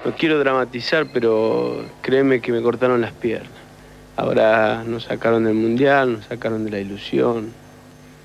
No 0.03 0.15
quiero 0.15 0.39
dramatizar, 0.39 1.07
pero 1.13 1.85
créeme 2.01 2.41
que 2.41 2.51
me 2.51 2.61
cortaron 2.61 3.01
las 3.01 3.11
piernas. 3.11 3.51
Ahora 4.17 4.83
nos 4.83 5.03
sacaron 5.03 5.43
del 5.43 5.53
mundial, 5.53 6.13
nos 6.13 6.25
sacaron 6.25 6.65
de 6.65 6.71
la 6.71 6.79
ilusión. 6.79 7.51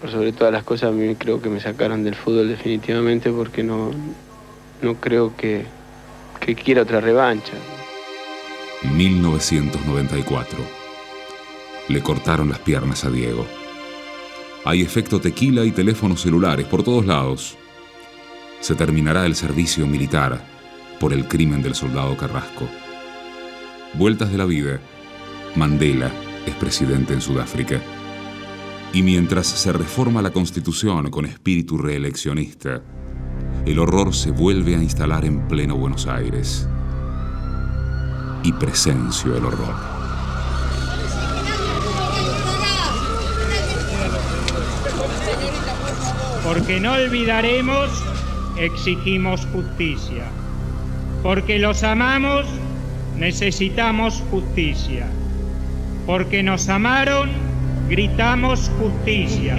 Por 0.01 0.11
sobre 0.11 0.33
todas 0.33 0.53
las 0.53 0.65
cosas, 0.65 0.91
a 0.91 0.93
mí 0.93 1.15
creo 1.17 1.41
que 1.43 1.51
me 1.51 1.61
sacaron 1.61 2.03
del 2.03 2.15
fútbol 2.15 2.49
definitivamente 2.49 3.31
porque 3.31 3.63
no, 3.63 3.91
no 4.81 4.95
creo 4.95 5.37
que, 5.37 5.65
que 6.41 6.55
quiera 6.55 6.83
otra 6.83 7.01
revancha. 7.01 7.53
1994. 8.95 10.59
Le 11.89 12.03
cortaron 12.03 12.49
las 12.49 12.59
piernas 12.61 13.05
a 13.05 13.11
Diego. 13.11 13.47
Hay 14.65 14.81
efecto 14.81 15.21
tequila 15.21 15.65
y 15.65 15.73
teléfonos 15.73 16.23
celulares 16.23 16.67
por 16.67 16.83
todos 16.83 17.05
lados. 17.05 17.57
Se 18.61 18.75
terminará 18.75 19.27
el 19.27 19.37
servicio 19.37 19.87
militar 19.87 20.56
por 20.99 21.13
el 21.13 21.29
crimen 21.29 21.63
del 21.63 21.75
soldado 21.75 22.17
Carrasco. 22.17 22.69
Vueltas 23.95 24.31
de 24.31 24.39
la 24.39 24.45
vida. 24.45 24.81
Mandela 25.55 26.11
es 26.47 26.55
presidente 26.55 27.15
en 27.15 27.21
Sudáfrica. 27.21 27.81
Y 28.93 29.03
mientras 29.03 29.47
se 29.47 29.73
reforma 29.73 30.23
la 30.23 30.31
constitución 30.31 31.11
con 31.11 31.27
espíritu 31.27 31.77
reeleccionista, 31.79 32.83
el 33.67 33.79
horror 33.79 34.15
se 34.15 34.31
vuelve 34.31 34.77
a 34.77 34.83
instalar 34.83 35.25
en 35.25 35.49
pleno 35.49 35.77
Buenos 35.77 36.07
Aires. 36.07 36.69
Y 38.43 38.53
presencio 38.53 39.37
el 39.37 39.45
horror. 39.45 39.75
Porque 46.45 46.79
no 46.79 46.93
olvidaremos, 46.93 47.91
exigimos 48.57 49.47
justicia. 49.53 50.31
Porque 51.23 51.59
los 51.59 51.83
amamos, 51.83 52.47
necesitamos 53.17 54.23
justicia. 54.31 55.07
Porque 56.07 56.43
nos 56.43 56.69
amaron, 56.69 57.31
gritamos 57.89 58.71
justicia. 58.79 59.57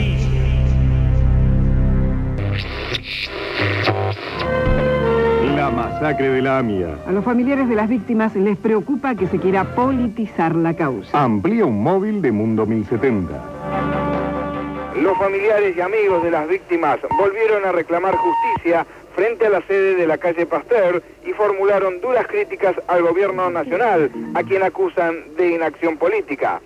La 5.55 5.69
masacre 5.71 6.29
de 6.29 6.41
la 6.41 6.59
AMIA. 6.59 6.95
A 7.05 7.11
los 7.11 7.25
familiares 7.25 7.67
de 7.67 7.75
las 7.75 7.89
víctimas 7.89 8.35
les 8.35 8.57
preocupa 8.57 9.15
que 9.15 9.27
se 9.27 9.39
quiera 9.39 9.75
politizar 9.75 10.55
la 10.55 10.73
causa. 10.73 11.21
Amplía 11.21 11.65
un 11.65 11.81
móvil 11.81 12.21
de 12.21 12.31
Mundo 12.31 12.65
1070. 12.65 13.33
Los 15.01 15.17
familiares 15.17 15.75
y 15.75 15.81
amigos 15.81 16.23
de 16.23 16.31
las 16.31 16.47
víctimas 16.47 16.99
volvieron 17.19 17.65
a 17.65 17.71
reclamar 17.71 18.15
justicia 18.15 18.85
frente 19.17 19.47
a 19.47 19.49
la 19.49 19.65
sede 19.65 19.95
de 19.95 20.05
la 20.05 20.19
calle 20.19 20.45
Pasteur 20.45 21.01
y 21.25 21.33
formularon 21.33 21.99
duras 22.01 22.27
críticas 22.27 22.75
al 22.87 23.01
gobierno 23.01 23.49
nacional, 23.49 24.11
a 24.35 24.43
quien 24.43 24.61
acusan 24.61 25.35
de 25.35 25.55
inacción 25.55 25.97
política. 25.97 26.61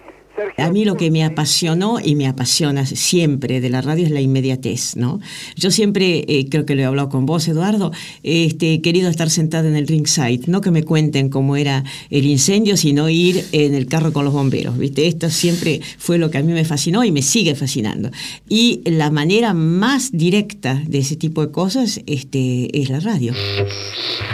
A 0.58 0.70
mí 0.70 0.86
lo 0.86 0.96
que 0.96 1.12
me 1.12 1.24
apasionó 1.24 2.00
y 2.04 2.16
me 2.16 2.28
apasiona 2.28 2.86
siempre 2.86 3.62
de 3.62 3.70
la 3.70 3.82
radio 3.82 4.06
es 4.06 4.12
la 4.12 4.22
inmediatez, 4.22 4.96
¿no? 4.96 5.20
Yo 5.56 5.72
siempre, 5.72 6.26
eh, 6.28 6.48
creo 6.50 6.66
que 6.66 6.76
lo 6.76 6.82
he 6.82 6.86
hablado 6.86 7.10
con 7.10 7.26
vos, 7.26 7.48
Eduardo, 7.48 7.92
este, 8.24 8.74
he 8.74 8.82
querido 8.82 9.10
estar 9.10 9.30
sentada 9.30 9.68
en 9.68 9.76
el 9.76 9.88
ringside, 9.88 10.48
no 10.48 10.62
que 10.62 10.72
me 10.72 10.84
cuenten 10.84 11.30
cómo 11.30 11.56
era 11.56 11.84
el 12.10 12.26
incendio, 12.26 12.78
sino 12.78 13.10
ir 13.10 13.46
en 13.52 13.74
el 13.74 13.88
carro 13.88 14.14
con 14.14 14.26
los 14.26 14.34
bomberos, 14.34 14.78
¿viste? 14.78 15.08
Esto 15.08 15.30
siempre 15.30 15.82
fue 15.98 16.18
lo 16.18 16.32
que 16.32 16.38
a 16.38 16.44
mí 16.44 16.54
me 16.54 16.66
fascinó 16.66 17.04
y 17.04 17.12
me 17.12 17.22
sigue 17.22 17.56
fascinando. 17.56 18.12
Y 18.48 18.82
la 18.86 19.12
manera 19.12 19.54
más 19.54 20.12
directa 20.12 20.82
de 20.86 21.00
ese 21.00 21.16
tipo 21.16 21.46
de 21.46 21.52
cosas 21.52 22.02
este, 22.06 22.80
es 22.80 22.90
la 22.90 23.00
radio. 23.00 23.34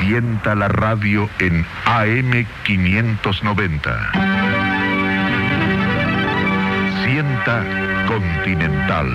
Sienta 0.02 0.56
la 0.56 0.68
radio 0.68 1.30
en 1.40 1.64
AM590 1.86 4.57
continental. 8.08 9.08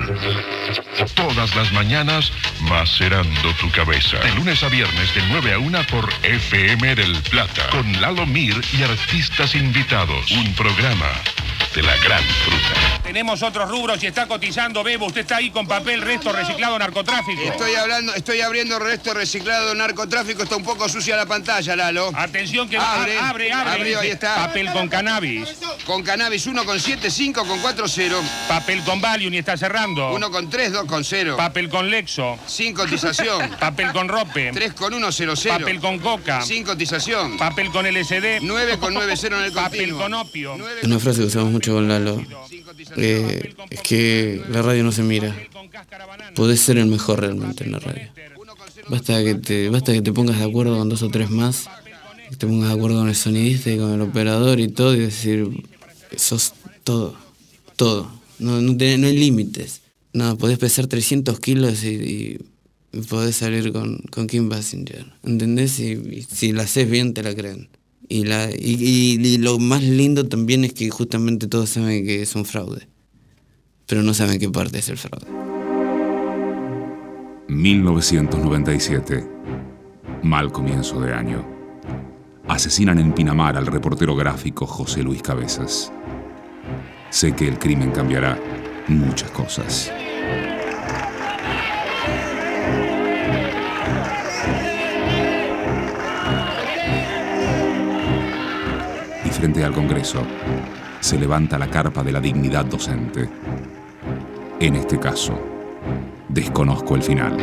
Todas 1.15 1.55
las 1.55 1.71
mañanas 1.71 2.31
macerando 2.61 3.53
tu 3.61 3.71
cabeza. 3.71 4.17
De 4.17 4.31
lunes 4.35 4.61
a 4.63 4.69
viernes 4.69 5.13
de 5.15 5.21
9 5.29 5.53
a 5.53 5.59
1 5.59 5.79
por 5.89 6.09
FM 6.23 6.95
del 6.95 7.13
Plata. 7.29 7.69
Con 7.69 8.01
Lalo 8.01 8.25
Mir 8.25 8.61
y 8.77 8.83
artistas 8.83 9.55
invitados. 9.55 10.31
Un 10.31 10.53
programa 10.53 11.11
de 11.73 11.81
la 11.81 11.95
gran 11.97 12.23
fruta. 12.23 13.01
Tenemos 13.03 13.41
otros 13.41 13.69
rubros 13.69 14.01
y 14.03 14.07
está 14.07 14.27
cotizando, 14.27 14.83
Bebo. 14.83 15.07
Usted 15.07 15.21
está 15.21 15.37
ahí 15.37 15.49
con 15.49 15.67
papel, 15.67 16.01
resto 16.01 16.31
reciclado, 16.31 16.77
narcotráfico. 16.77 17.41
Estoy 17.41 17.75
hablando, 17.75 18.13
estoy 18.13 18.41
abriendo 18.41 18.79
resto 18.79 19.13
reciclado, 19.13 19.73
narcotráfico. 19.73 20.43
Está 20.43 20.55
un 20.55 20.63
poco 20.63 20.87
sucia 20.87 21.15
la 21.15 21.25
pantalla, 21.25 21.75
Lalo. 21.75 22.11
Atención 22.15 22.69
que 22.69 22.77
abre, 22.77 23.17
abre, 23.17 23.51
abre. 23.51 23.71
abre 23.71 23.95
ahí 23.95 24.09
está. 24.09 24.35
Papel 24.35 24.71
con 24.71 24.87
cannabis. 24.87 25.49
Con 25.85 26.03
cannabis 26.03 26.47
1,7, 26.47 27.09
5, 27.09 27.45
con 27.45 27.59
4, 27.59 27.87
0. 27.93 28.17
Papel 28.47 28.83
con 28.83 28.99
Valium 28.99 29.33
y 29.33 29.37
está 29.37 29.55
cerrando. 29.55 30.13
1 30.13 30.31
con 30.31 30.49
3, 30.49 30.71
2 30.71 30.85
con 30.85 31.03
0. 31.03 31.37
Papel 31.37 31.69
con 31.69 31.89
Lexo. 31.89 32.39
Sin 32.47 32.73
cotización. 32.73 33.51
Papel 33.59 33.91
con 33.91 34.07
Rope. 34.07 34.51
3 34.51 34.73
con 34.73 34.93
1, 34.93 35.11
0, 35.11 35.33
0. 35.35 35.55
Papel 35.59 35.79
con 35.79 35.99
Coca. 35.99 36.41
Sin 36.41 36.63
cotización. 36.63 37.37
Papel 37.37 37.69
con 37.69 37.85
LSD. 37.85 38.41
9 38.41 38.77
con 38.79 38.93
9, 38.93 39.13
0 39.15 39.37
en 39.37 39.43
el 39.43 39.51
Papel 39.51 39.79
continuo. 39.79 39.99
con 39.99 40.13
opio. 40.15 40.55
Una 40.83 40.99
frase 40.99 41.19
que 41.19 41.27
usamos 41.27 41.51
mucho 41.51 41.73
con 41.73 41.87
Lalo 41.87 42.21
eh, 42.97 43.53
es 43.69 43.81
que 43.81 44.41
la 44.49 44.61
radio 44.61 44.83
no 44.83 44.91
se 44.91 45.03
mira. 45.03 45.35
Podés 46.35 46.61
ser 46.61 46.77
el 46.77 46.87
mejor 46.87 47.19
realmente 47.21 47.63
en 47.63 47.73
la 47.73 47.79
radio. 47.79 48.09
Basta 48.89 49.23
que 49.23 49.35
te, 49.35 49.69
basta 49.69 49.93
que 49.93 50.01
te 50.01 50.11
pongas 50.11 50.39
de 50.39 50.45
acuerdo 50.45 50.77
con 50.77 50.89
dos 50.89 51.03
o 51.03 51.09
tres 51.09 51.29
más, 51.29 51.69
que 52.29 52.35
te 52.35 52.47
pongas 52.47 52.69
de 52.69 52.75
acuerdo 52.75 52.99
con 52.99 53.09
el 53.09 53.15
sonidista 53.15 53.69
y 53.69 53.77
con 53.77 53.93
el 53.93 54.01
operador 54.01 54.59
y 54.59 54.67
todo, 54.67 54.93
y 54.93 54.99
decir, 54.99 55.47
sos 56.17 56.53
todo, 56.83 57.15
todo. 57.83 58.09
No, 58.39 58.61
no, 58.61 58.77
hay 58.81 59.17
límites. 59.17 59.81
No, 60.13 60.37
podés 60.37 60.57
pesar 60.57 60.87
300 60.87 61.37
kilos 61.41 61.83
y, 61.83 62.39
y 62.93 63.01
podés 63.09 63.35
salir 63.35 63.73
con, 63.73 63.97
con 64.09 64.27
Kim 64.27 64.47
Basinger. 64.47 65.05
¿Entendés? 65.23 65.81
Y, 65.81 66.23
si 66.23 66.53
la 66.53 66.63
haces 66.63 66.89
bien, 66.89 67.13
te 67.13 67.23
la 67.23 67.35
creen. 67.35 67.67
Y, 68.07 68.23
la, 68.23 68.49
y 68.51 69.37
lo 69.37 69.59
más 69.59 69.83
lindo 69.83 70.29
también 70.29 70.63
es 70.63 70.71
que 70.73 70.89
justamente 70.89 71.47
todos 71.47 71.71
saben 71.71 72.05
que 72.05 72.21
es 72.21 72.35
un 72.35 72.45
fraude, 72.45 72.87
pero 73.85 74.01
no 74.01 74.13
saben 74.13 74.39
qué 74.39 74.49
parte 74.49 74.79
es 74.79 74.87
el 74.87 74.97
fraude. 74.97 75.27
1997. 77.49 79.27
Mal 80.21 80.53
comienzo 80.53 81.01
de 81.01 81.13
año. 81.13 81.45
Asesinan 82.47 82.99
en 82.99 83.13
Pinamar 83.13 83.57
al 83.57 83.67
reportero 83.67 84.15
gráfico 84.15 84.65
José 84.65 85.03
Luis 85.03 85.21
Cabezas. 85.21 85.91
Sé 87.13 87.35
que 87.35 87.47
el 87.47 87.59
crimen 87.59 87.91
cambiará 87.91 88.39
muchas 88.87 89.29
cosas. 89.29 89.93
Y 99.23 99.29
frente 99.29 99.63
al 99.63 99.73
Congreso 99.73 100.25
se 101.01 101.19
levanta 101.19 101.59
la 101.59 101.69
carpa 101.69 102.01
de 102.01 102.13
la 102.13 102.19
dignidad 102.19 102.65
docente. 102.65 103.29
En 104.59 104.75
este 104.75 104.99
caso, 104.99 105.39
desconozco 106.29 106.95
el 106.95 107.03
final. 107.03 107.37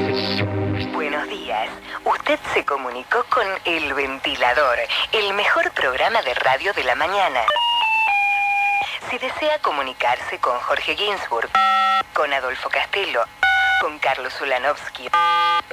Buenos 0.93 1.29
días. 1.29 1.69
Usted 2.05 2.41
se 2.55 2.65
comunicó 2.65 3.25
con 3.33 3.47
El 3.65 3.95
Ventilador, 3.95 4.79
el 5.13 5.33
mejor 5.35 5.71
programa 5.71 6.23
de 6.23 6.35
radio 6.35 6.73
de 6.73 6.83
la 6.83 6.97
mañana. 6.97 7.43
Si 9.11 9.19
desea 9.19 9.59
comunicarse 9.61 10.39
con 10.39 10.57
Jorge 10.61 10.95
Ginsburg, 10.97 11.51
con 12.15 12.33
Adolfo 12.33 12.69
Castelo, 12.69 13.25
con 13.81 13.99
Carlos 13.99 14.33
Ulanovsky 14.41 15.09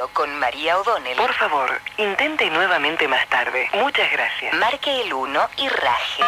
o 0.02 0.08
con 0.08 0.40
María 0.40 0.80
O'Donnell, 0.80 1.16
por 1.18 1.32
favor, 1.36 1.80
intente 2.00 2.50
nuevamente 2.50 3.08
más 3.08 3.30
tarde. 3.30 3.70
Muchas 3.74 4.12
gracias. 4.12 4.56
Marque 4.56 5.02
el 5.02 5.14
1 5.14 5.50
y 5.58 5.70
raje. 5.70 6.24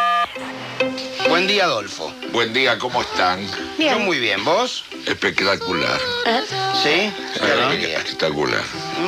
Buen 1.28 1.48
día, 1.48 1.64
Adolfo. 1.64 2.14
Buen 2.32 2.54
día, 2.54 2.78
¿cómo 2.78 3.02
están? 3.02 3.44
Yo 3.80 3.98
muy 3.98 4.20
bien, 4.20 4.46
¿vos? 4.46 4.86
Espectacular. 5.08 6.00
¿Sí? 6.84 7.12
Qué 7.34 7.52
alegría. 7.52 7.98
Espectacular. 7.98 8.62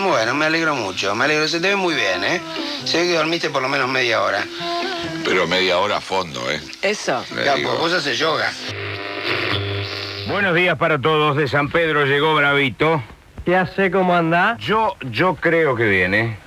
Bueno, 0.04 0.34
me 0.34 0.46
alegro 0.46 0.74
mucho. 0.74 1.14
Me 1.14 1.26
alegro. 1.26 1.48
Se 1.48 1.60
te 1.60 1.70
ve 1.70 1.76
muy 1.76 1.94
bien, 1.94 2.24
¿eh? 2.24 2.42
Se 2.84 2.98
ve 2.98 3.10
que 3.10 3.14
dormiste 3.14 3.52
por 3.52 3.62
lo 3.62 3.70
menos 3.70 3.88
media 3.88 4.24
hora. 4.24 4.44
Pero 5.32 5.48
media 5.48 5.80
hora 5.80 5.96
a 5.96 6.02
fondo, 6.02 6.42
¿eh? 6.52 6.60
Eso. 6.82 7.24
Digo. 7.56 7.78
vos 7.78 7.94
haces 7.94 8.20
yoga. 8.20 8.52
Buenos 10.28 10.54
días 10.54 10.78
para 10.78 11.00
todos. 11.00 11.38
De 11.38 11.48
San 11.48 11.70
Pedro 11.70 12.06
llegó 12.06 12.36
Bravito. 12.36 13.02
Ya 13.46 13.66
sé 13.66 13.90
cómo 13.92 14.14
anda. 14.14 14.58
Yo, 14.58 14.98
yo 15.10 15.36
creo 15.36 15.74
que 15.74 15.88
viene. 15.88 16.38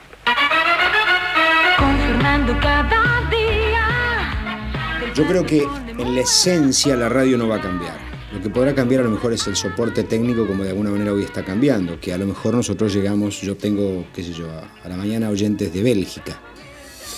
Confirmando 1.78 2.60
cada 2.60 3.26
día. 3.30 5.14
Yo 5.14 5.26
creo 5.28 5.46
que 5.46 5.66
en 5.96 6.14
la 6.14 6.20
esencia 6.20 6.94
la 6.94 7.08
radio 7.08 7.38
no 7.38 7.48
va 7.48 7.56
a 7.56 7.60
cambiar. 7.62 7.96
Lo 8.34 8.42
que 8.42 8.50
podrá 8.50 8.74
cambiar 8.74 9.00
a 9.00 9.04
lo 9.04 9.10
mejor 9.12 9.32
es 9.32 9.46
el 9.46 9.56
soporte 9.56 10.04
técnico 10.04 10.46
como 10.46 10.62
de 10.62 10.68
alguna 10.68 10.90
manera 10.90 11.14
hoy 11.14 11.22
está 11.22 11.42
cambiando, 11.42 11.98
que 11.98 12.12
a 12.12 12.18
lo 12.18 12.26
mejor 12.26 12.52
nosotros 12.52 12.92
llegamos, 12.92 13.40
yo 13.40 13.56
tengo, 13.56 14.04
qué 14.14 14.22
sé 14.22 14.34
yo, 14.34 14.50
a, 14.50 14.84
a 14.84 14.88
la 14.90 14.96
mañana 14.98 15.30
oyentes 15.30 15.72
de 15.72 15.82
Bélgica, 15.82 16.38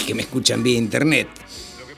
que 0.06 0.14
me 0.14 0.22
escuchan 0.22 0.62
vía 0.62 0.78
internet. 0.78 1.26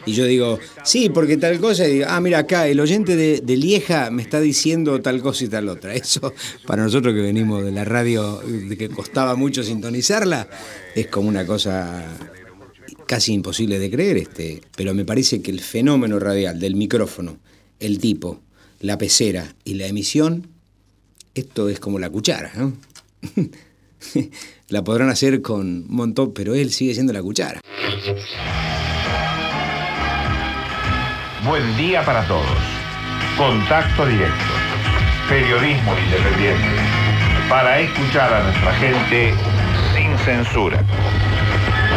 Y 0.08 0.14
yo 0.14 0.24
digo, 0.24 0.58
sí, 0.84 1.10
porque 1.10 1.36
tal 1.36 1.60
cosa, 1.60 1.86
y 1.86 1.92
digo, 1.94 2.06
ah, 2.08 2.18
mira 2.18 2.38
acá, 2.38 2.66
el 2.66 2.80
oyente 2.80 3.14
de, 3.14 3.42
de 3.42 3.56
Lieja 3.58 4.10
me 4.10 4.22
está 4.22 4.40
diciendo 4.40 5.02
tal 5.02 5.20
cosa 5.20 5.44
y 5.44 5.48
tal 5.48 5.68
otra. 5.68 5.94
Eso, 5.94 6.32
para 6.66 6.82
nosotros 6.82 7.14
que 7.14 7.20
venimos 7.20 7.62
de 7.62 7.72
la 7.72 7.84
radio, 7.84 8.38
de 8.38 8.74
que 8.78 8.88
costaba 8.88 9.34
mucho 9.36 9.62
sintonizarla, 9.62 10.48
es 10.94 11.08
como 11.08 11.28
una 11.28 11.44
cosa 11.44 12.06
casi 13.06 13.34
imposible 13.34 13.78
de 13.78 13.90
creer, 13.90 14.16
este, 14.16 14.62
pero 14.76 14.94
me 14.94 15.04
parece 15.04 15.42
que 15.42 15.50
el 15.50 15.60
fenómeno 15.60 16.18
radial 16.18 16.58
del 16.58 16.74
micrófono, 16.74 17.36
el 17.78 17.98
tipo, 17.98 18.40
la 18.80 18.96
pecera 18.96 19.54
y 19.62 19.74
la 19.74 19.88
emisión, 19.88 20.46
esto 21.34 21.68
es 21.68 21.80
como 21.80 21.98
la 21.98 22.08
cuchara, 22.08 22.50
¿no? 22.56 22.72
la 24.68 24.84
podrán 24.84 25.10
hacer 25.10 25.42
con 25.42 25.66
un 25.66 25.86
montón, 25.88 26.32
pero 26.32 26.54
él 26.54 26.72
sigue 26.72 26.94
siendo 26.94 27.12
la 27.12 27.22
cuchara. 27.22 27.60
Buen 31.44 31.76
día 31.76 32.02
para 32.02 32.22
todos. 32.24 32.44
Contacto 33.36 34.04
directo. 34.06 34.34
Periodismo 35.28 35.94
independiente. 35.96 36.66
Para 37.48 37.78
escuchar 37.78 38.32
a 38.32 38.42
nuestra 38.42 38.72
gente 38.74 39.34
sin 39.94 40.18
censura. 40.18 40.82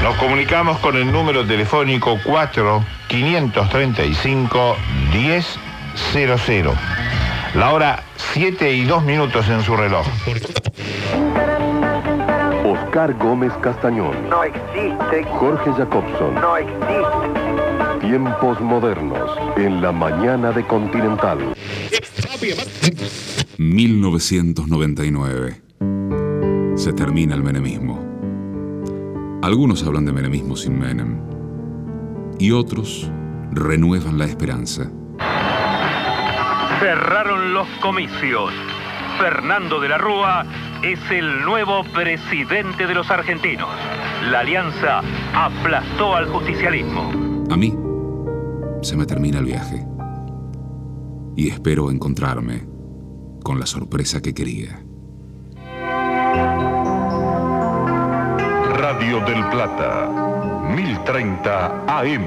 Nos 0.03 0.15
comunicamos 0.17 0.77
con 0.77 0.95
el 0.95 1.11
número 1.11 1.45
telefónico 1.45 2.19
4 2.23 2.85
535 3.07 4.77
1000. 5.11 5.43
La 7.55 7.71
hora 7.71 8.03
7 8.33 8.71
y 8.71 8.83
2 8.83 9.03
minutos 9.03 9.49
en 9.49 9.63
su 9.63 9.75
reloj. 9.75 10.05
Oscar 12.63 13.13
Gómez 13.15 13.53
Castañón. 13.61 14.29
No 14.29 14.43
existe. 14.43 15.23
Jorge 15.23 15.71
Jacobson. 15.73 16.35
No 16.35 16.57
existe. 16.57 17.40
Tiempos 18.11 18.59
modernos 18.59 19.31
en 19.55 19.81
la 19.81 19.93
mañana 19.93 20.51
de 20.51 20.67
Continental. 20.67 21.37
1999. 23.57 25.61
Se 26.75 26.91
termina 26.91 27.35
el 27.35 27.41
menemismo. 27.41 28.03
Algunos 29.41 29.85
hablan 29.85 30.03
de 30.03 30.11
menemismo 30.11 30.57
sin 30.57 30.77
Menem. 30.77 31.21
Y 32.37 32.51
otros 32.51 33.09
renuevan 33.53 34.17
la 34.17 34.25
esperanza. 34.25 34.91
Cerraron 36.81 37.53
los 37.53 37.69
comicios. 37.81 38.51
Fernando 39.19 39.79
de 39.79 39.87
la 39.87 39.97
Rúa 39.97 40.45
es 40.83 40.99
el 41.11 41.45
nuevo 41.45 41.85
presidente 41.93 42.87
de 42.87 42.93
los 42.93 43.09
argentinos. 43.09 43.69
La 44.29 44.41
alianza 44.41 45.01
aplastó 45.33 46.13
al 46.13 46.27
justicialismo. 46.27 47.09
A 47.49 47.55
mí 47.55 47.73
se 48.81 48.97
me 48.97 49.05
termina 49.05 49.39
el 49.39 49.45
viaje. 49.45 49.85
Y 51.35 51.49
espero 51.49 51.91
encontrarme 51.91 52.67
con 53.43 53.59
la 53.59 53.65
sorpresa 53.65 54.21
que 54.21 54.33
quería. 54.33 54.83
Radio 58.77 59.19
del 59.25 59.47
Plata, 59.49 60.67
1030 60.75 61.85
AM. 61.87 62.25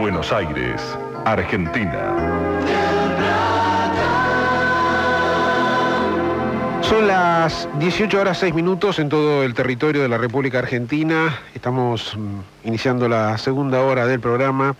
Buenos 0.00 0.32
Aires, 0.32 0.82
Argentina. 1.24 2.51
Son 6.82 7.06
las 7.06 7.68
18 7.78 8.20
horas 8.20 8.38
6 8.38 8.54
minutos 8.54 8.98
en 8.98 9.08
todo 9.08 9.42
el 9.42 9.54
territorio 9.54 10.02
de 10.02 10.08
la 10.08 10.18
República 10.18 10.58
Argentina. 10.58 11.38
Estamos 11.54 12.16
mm, 12.16 12.68
iniciando 12.68 13.08
la 13.08 13.38
segunda 13.38 13.80
hora 13.82 14.06
del 14.06 14.20
programa. 14.20 14.76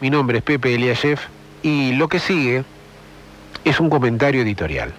Mi 0.00 0.08
nombre 0.08 0.38
es 0.38 0.44
Pepe 0.44 0.74
Eliashev 0.74 1.18
y 1.62 1.92
lo 1.92 2.08
que 2.08 2.18
sigue 2.18 2.64
es 3.64 3.80
un 3.80 3.90
comentario 3.90 4.42
editorial. 4.42 4.94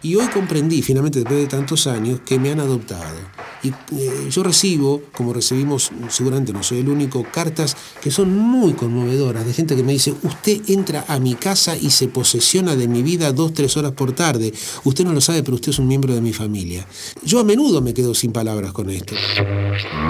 Y 0.00 0.14
hoy 0.14 0.26
comprendí, 0.28 0.80
finalmente, 0.80 1.18
después 1.18 1.40
de 1.40 1.46
tantos 1.48 1.86
años, 1.86 2.20
que 2.20 2.38
me 2.38 2.52
han 2.52 2.60
adoptado. 2.60 3.16
Y 3.62 3.68
eh, 3.68 4.28
yo 4.30 4.42
recibo, 4.42 5.02
como 5.12 5.32
recibimos, 5.32 5.90
seguramente 6.08 6.52
no 6.52 6.62
soy 6.62 6.78
el 6.80 6.88
único, 6.88 7.24
cartas 7.24 7.76
que 8.00 8.10
son 8.10 8.36
muy 8.36 8.74
conmovedoras, 8.74 9.44
de 9.46 9.52
gente 9.52 9.74
que 9.74 9.82
me 9.82 9.92
dice, 9.92 10.14
usted 10.22 10.60
entra 10.68 11.04
a 11.08 11.18
mi 11.18 11.34
casa 11.34 11.76
y 11.76 11.90
se 11.90 12.08
posesiona 12.08 12.76
de 12.76 12.88
mi 12.88 13.02
vida 13.02 13.32
dos, 13.32 13.52
tres 13.54 13.76
horas 13.76 13.92
por 13.92 14.12
tarde. 14.12 14.52
Usted 14.84 15.04
no 15.04 15.12
lo 15.12 15.20
sabe, 15.20 15.42
pero 15.42 15.56
usted 15.56 15.70
es 15.70 15.78
un 15.78 15.88
miembro 15.88 16.14
de 16.14 16.20
mi 16.20 16.32
familia. 16.32 16.86
Yo 17.22 17.40
a 17.40 17.44
menudo 17.44 17.80
me 17.80 17.94
quedo 17.94 18.14
sin 18.14 18.32
palabras 18.32 18.72
con 18.72 18.90
esto. 18.90 19.14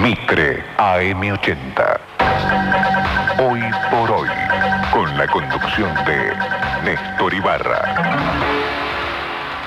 Mitre 0.01 0.63
AM80. 0.77 2.01
Hoy 3.41 3.61
por 3.91 4.11
hoy, 4.11 4.29
con 4.93 5.17
la 5.17 5.27
conducción 5.29 5.95
de 6.05 6.33
Néstor 6.85 7.35
Ibarra. 7.35 8.79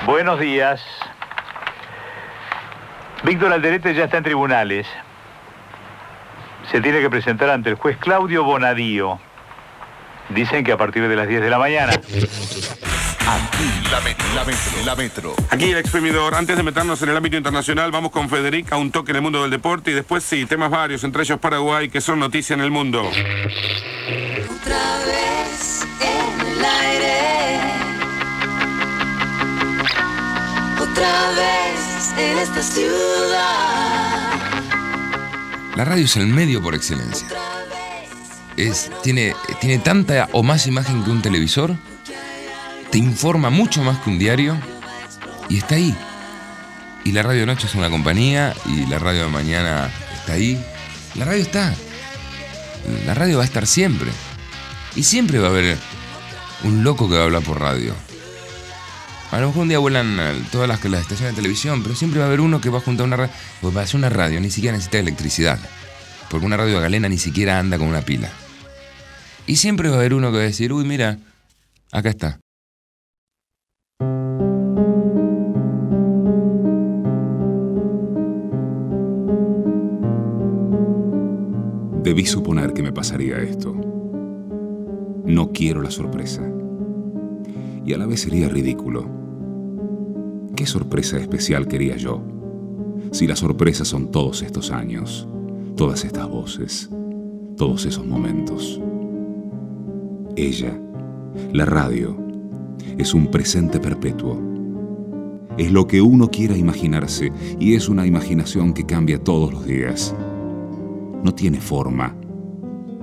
Buenos 0.06 0.38
días. 0.40 0.80
Víctor 3.24 3.52
Alderete 3.52 3.94
ya 3.94 4.04
está 4.04 4.18
en 4.18 4.24
tribunales. 4.24 4.86
Se 6.70 6.80
tiene 6.80 7.00
que 7.00 7.10
presentar 7.10 7.50
ante 7.50 7.70
el 7.70 7.76
juez 7.76 7.96
Claudio 7.98 8.42
Bonadío. 8.44 9.20
Dicen 10.30 10.64
que 10.64 10.72
a 10.72 10.76
partir 10.76 11.06
de 11.06 11.14
las 11.14 11.28
10 11.28 11.40
de 11.42 11.50
la 11.50 11.58
mañana. 11.58 11.92
La 13.90 14.00
metro, 14.00 14.26
la 14.34 14.44
metro, 14.44 14.84
la 14.84 14.96
metro. 14.96 15.34
Aquí 15.50 15.70
el 15.70 15.78
exprimidor. 15.78 16.34
Antes 16.34 16.56
de 16.56 16.62
meternos 16.62 17.00
en 17.02 17.10
el 17.10 17.16
ámbito 17.16 17.36
internacional, 17.36 17.92
vamos 17.92 18.10
con 18.10 18.28
Federica, 18.28 18.76
un 18.76 18.90
toque 18.90 19.12
en 19.12 19.16
el 19.16 19.22
mundo 19.22 19.42
del 19.42 19.50
deporte 19.50 19.92
y 19.92 19.94
después 19.94 20.24
sí, 20.24 20.44
temas 20.46 20.70
varios, 20.70 21.04
entre 21.04 21.22
ellos 21.22 21.38
Paraguay, 21.38 21.88
que 21.88 22.00
son 22.00 22.18
noticia 22.18 22.54
en 22.54 22.60
el 22.60 22.70
mundo. 22.70 23.02
Otra 23.02 23.14
vez 25.06 25.86
en 26.00 26.40
el 26.46 26.64
aire. 26.64 27.60
Otra 30.80 31.30
vez 31.36 31.91
en 32.18 32.38
esta 32.38 32.62
ciudad. 32.62 34.40
La 35.76 35.84
radio 35.84 36.04
es 36.04 36.16
el 36.16 36.26
medio 36.26 36.60
por 36.62 36.74
excelencia. 36.74 37.28
Es, 38.56 38.90
tiene, 39.02 39.34
tiene 39.60 39.78
tanta 39.78 40.28
o 40.32 40.42
más 40.42 40.66
imagen 40.66 41.04
que 41.04 41.10
un 41.10 41.22
televisor, 41.22 41.76
te 42.90 42.98
informa 42.98 43.50
mucho 43.50 43.82
más 43.82 43.98
que 44.00 44.10
un 44.10 44.18
diario 44.18 44.56
y 45.48 45.58
está 45.58 45.76
ahí. 45.76 45.94
Y 47.04 47.12
la 47.12 47.22
radio 47.22 47.40
de 47.40 47.46
noche 47.46 47.66
es 47.66 47.74
una 47.74 47.88
compañía 47.88 48.54
y 48.66 48.86
la 48.86 48.98
radio 48.98 49.24
de 49.24 49.28
mañana 49.28 49.90
está 50.14 50.34
ahí. 50.34 50.62
La 51.14 51.24
radio 51.24 51.42
está. 51.42 51.74
La 53.06 53.14
radio 53.14 53.38
va 53.38 53.44
a 53.44 53.46
estar 53.46 53.66
siempre. 53.66 54.10
Y 54.94 55.04
siempre 55.04 55.38
va 55.38 55.48
a 55.48 55.50
haber 55.50 55.78
un 56.64 56.84
loco 56.84 57.08
que 57.08 57.14
va 57.14 57.22
a 57.22 57.24
hablar 57.24 57.42
por 57.42 57.60
radio. 57.60 57.94
A 59.32 59.40
lo 59.40 59.46
mejor 59.46 59.62
un 59.62 59.68
día 59.68 59.78
vuelan 59.78 60.18
todas 60.52 60.68
las, 60.68 60.84
estaciones 60.84 61.34
de 61.34 61.36
televisión, 61.36 61.82
pero 61.82 61.94
siempre 61.94 62.18
va 62.18 62.26
a 62.26 62.28
haber 62.28 62.42
uno 62.42 62.60
que 62.60 62.68
va 62.68 62.78
a 62.78 62.80
juntar 62.82 63.06
una 63.06 63.16
radio. 63.16 63.32
Pues 63.62 63.72
para 63.72 63.84
hacer 63.84 63.96
una 63.96 64.10
radio 64.10 64.38
ni 64.42 64.50
siquiera 64.50 64.76
necesita 64.76 64.98
electricidad. 64.98 65.58
Porque 66.30 66.44
una 66.44 66.58
radio 66.58 66.78
galena 66.82 67.08
ni 67.08 67.16
siquiera 67.16 67.58
anda 67.58 67.78
con 67.78 67.86
una 67.86 68.02
pila. 68.02 68.28
Y 69.46 69.56
siempre 69.56 69.88
va 69.88 69.94
a 69.94 69.98
haber 70.00 70.12
uno 70.12 70.30
que 70.30 70.36
va 70.36 70.42
a 70.42 70.46
decir, 70.46 70.70
uy, 70.70 70.84
mira, 70.84 71.18
acá 71.92 72.10
está. 72.10 72.40
Debí 82.02 82.26
suponer 82.26 82.74
que 82.74 82.82
me 82.82 82.92
pasaría 82.92 83.38
esto. 83.38 83.72
No 85.24 85.52
quiero 85.52 85.80
la 85.80 85.90
sorpresa. 85.90 86.42
Y 87.86 87.94
a 87.94 87.96
la 87.96 88.04
vez 88.04 88.20
sería 88.20 88.50
ridículo. 88.50 89.21
¿Qué 90.56 90.66
sorpresa 90.66 91.18
especial 91.18 91.66
quería 91.66 91.96
yo? 91.96 92.22
Si 93.10 93.26
las 93.26 93.38
sorpresas 93.38 93.88
son 93.88 94.10
todos 94.10 94.42
estos 94.42 94.70
años, 94.70 95.26
todas 95.76 96.04
estas 96.04 96.28
voces, 96.28 96.90
todos 97.56 97.86
esos 97.86 98.06
momentos. 98.06 98.80
Ella, 100.36 100.78
la 101.52 101.64
radio, 101.64 102.16
es 102.98 103.14
un 103.14 103.28
presente 103.28 103.80
perpetuo. 103.80 104.40
Es 105.56 105.72
lo 105.72 105.86
que 105.86 106.02
uno 106.02 106.30
quiera 106.30 106.56
imaginarse 106.56 107.32
y 107.58 107.74
es 107.74 107.88
una 107.88 108.06
imaginación 108.06 108.74
que 108.74 108.84
cambia 108.84 109.22
todos 109.22 109.52
los 109.52 109.64
días. 109.64 110.14
No 111.22 111.34
tiene 111.34 111.60
forma, 111.60 112.14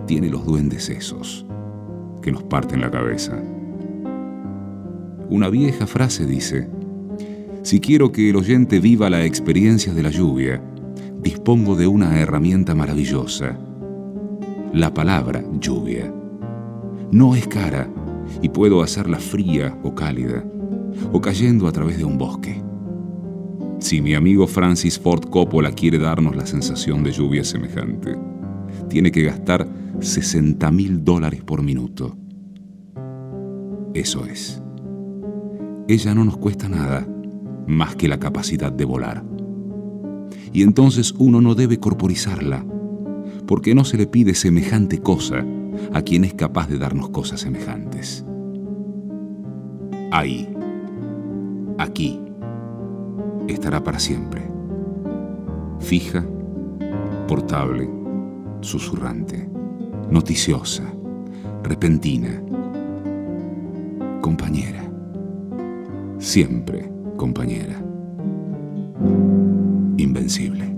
tiene 0.06 0.30
los 0.30 0.46
duendes 0.46 0.90
esos 0.90 1.46
que 2.22 2.32
nos 2.32 2.44
parten 2.44 2.82
la 2.82 2.92
cabeza. 2.92 3.42
Una 5.30 5.50
vieja 5.50 5.88
frase 5.88 6.26
dice, 6.26 6.68
si 7.62 7.80
quiero 7.80 8.12
que 8.12 8.30
el 8.30 8.38
oyente 8.38 8.80
viva 8.80 9.10
la 9.10 9.26
experiencia 9.26 9.94
de 9.94 10.04
la 10.04 10.10
lluvia, 10.10 10.62
dispongo 11.22 11.76
de 11.76 11.88
una 11.88 12.20
herramienta 12.20 12.74
maravillosa, 12.74 13.58
la 14.74 14.94
palabra 14.94 15.44
lluvia. 15.60 16.14
No 17.12 17.36
es 17.36 17.48
cara 17.48 17.90
y 18.42 18.50
puedo 18.50 18.82
hacerla 18.82 19.20
fría 19.20 19.78
o 19.84 19.94
cálida, 19.94 20.44
o 21.12 21.20
cayendo 21.20 21.68
a 21.68 21.72
través 21.72 21.98
de 21.98 22.06
un 22.06 22.18
bosque. 22.18 22.62
Si 23.80 24.02
mi 24.02 24.14
amigo 24.14 24.48
Francis 24.48 24.98
Ford 24.98 25.26
Coppola 25.30 25.72
quiere 25.72 26.00
darnos 26.00 26.36
la 26.36 26.46
sensación 26.46 27.04
de 27.04 27.12
lluvia 27.12 27.44
semejante, 27.44 28.16
tiene 28.88 29.12
que 29.12 29.24
gastar 29.24 29.68
60 30.00 30.72
mil 30.72 31.04
dólares 31.04 31.42
por 31.44 31.62
minuto. 31.62 32.16
Eso 33.94 34.26
es. 34.26 34.62
Ella 35.88 36.14
no 36.14 36.24
nos 36.24 36.38
cuesta 36.38 36.70
nada 36.70 37.08
más 37.70 37.96
que 37.96 38.08
la 38.08 38.20
capacidad 38.20 38.72
de 38.72 38.84
volar. 38.84 39.24
Y 40.52 40.64
entonces 40.64 41.14
uno 41.20 41.40
no 41.40 41.54
debe 41.54 41.80
corporizarla, 41.80 42.66
porque 43.46 43.76
no 43.76 43.86
se 43.86 43.98
le 43.98 44.08
pide 44.08 44.34
semejante 44.34 44.98
cosa 44.98 45.46
a 45.94 46.02
quien 46.02 46.24
es 46.24 46.34
capaz 46.34 46.68
de 46.68 46.80
darnos 46.80 47.10
cosas 47.10 47.42
semejantes. 47.42 48.26
Ahí, 50.12 50.52
aquí, 51.78 52.20
estará 53.48 53.84
para 53.84 54.00
siempre. 54.00 54.42
Fija, 55.80 56.26
portable, 57.28 57.88
susurrante, 58.62 59.48
noticiosa, 60.10 60.92
repentina, 61.64 62.42
compañera, 64.22 64.92
siempre 66.18 66.99
compañera, 67.20 67.76
invencible. 69.98 70.69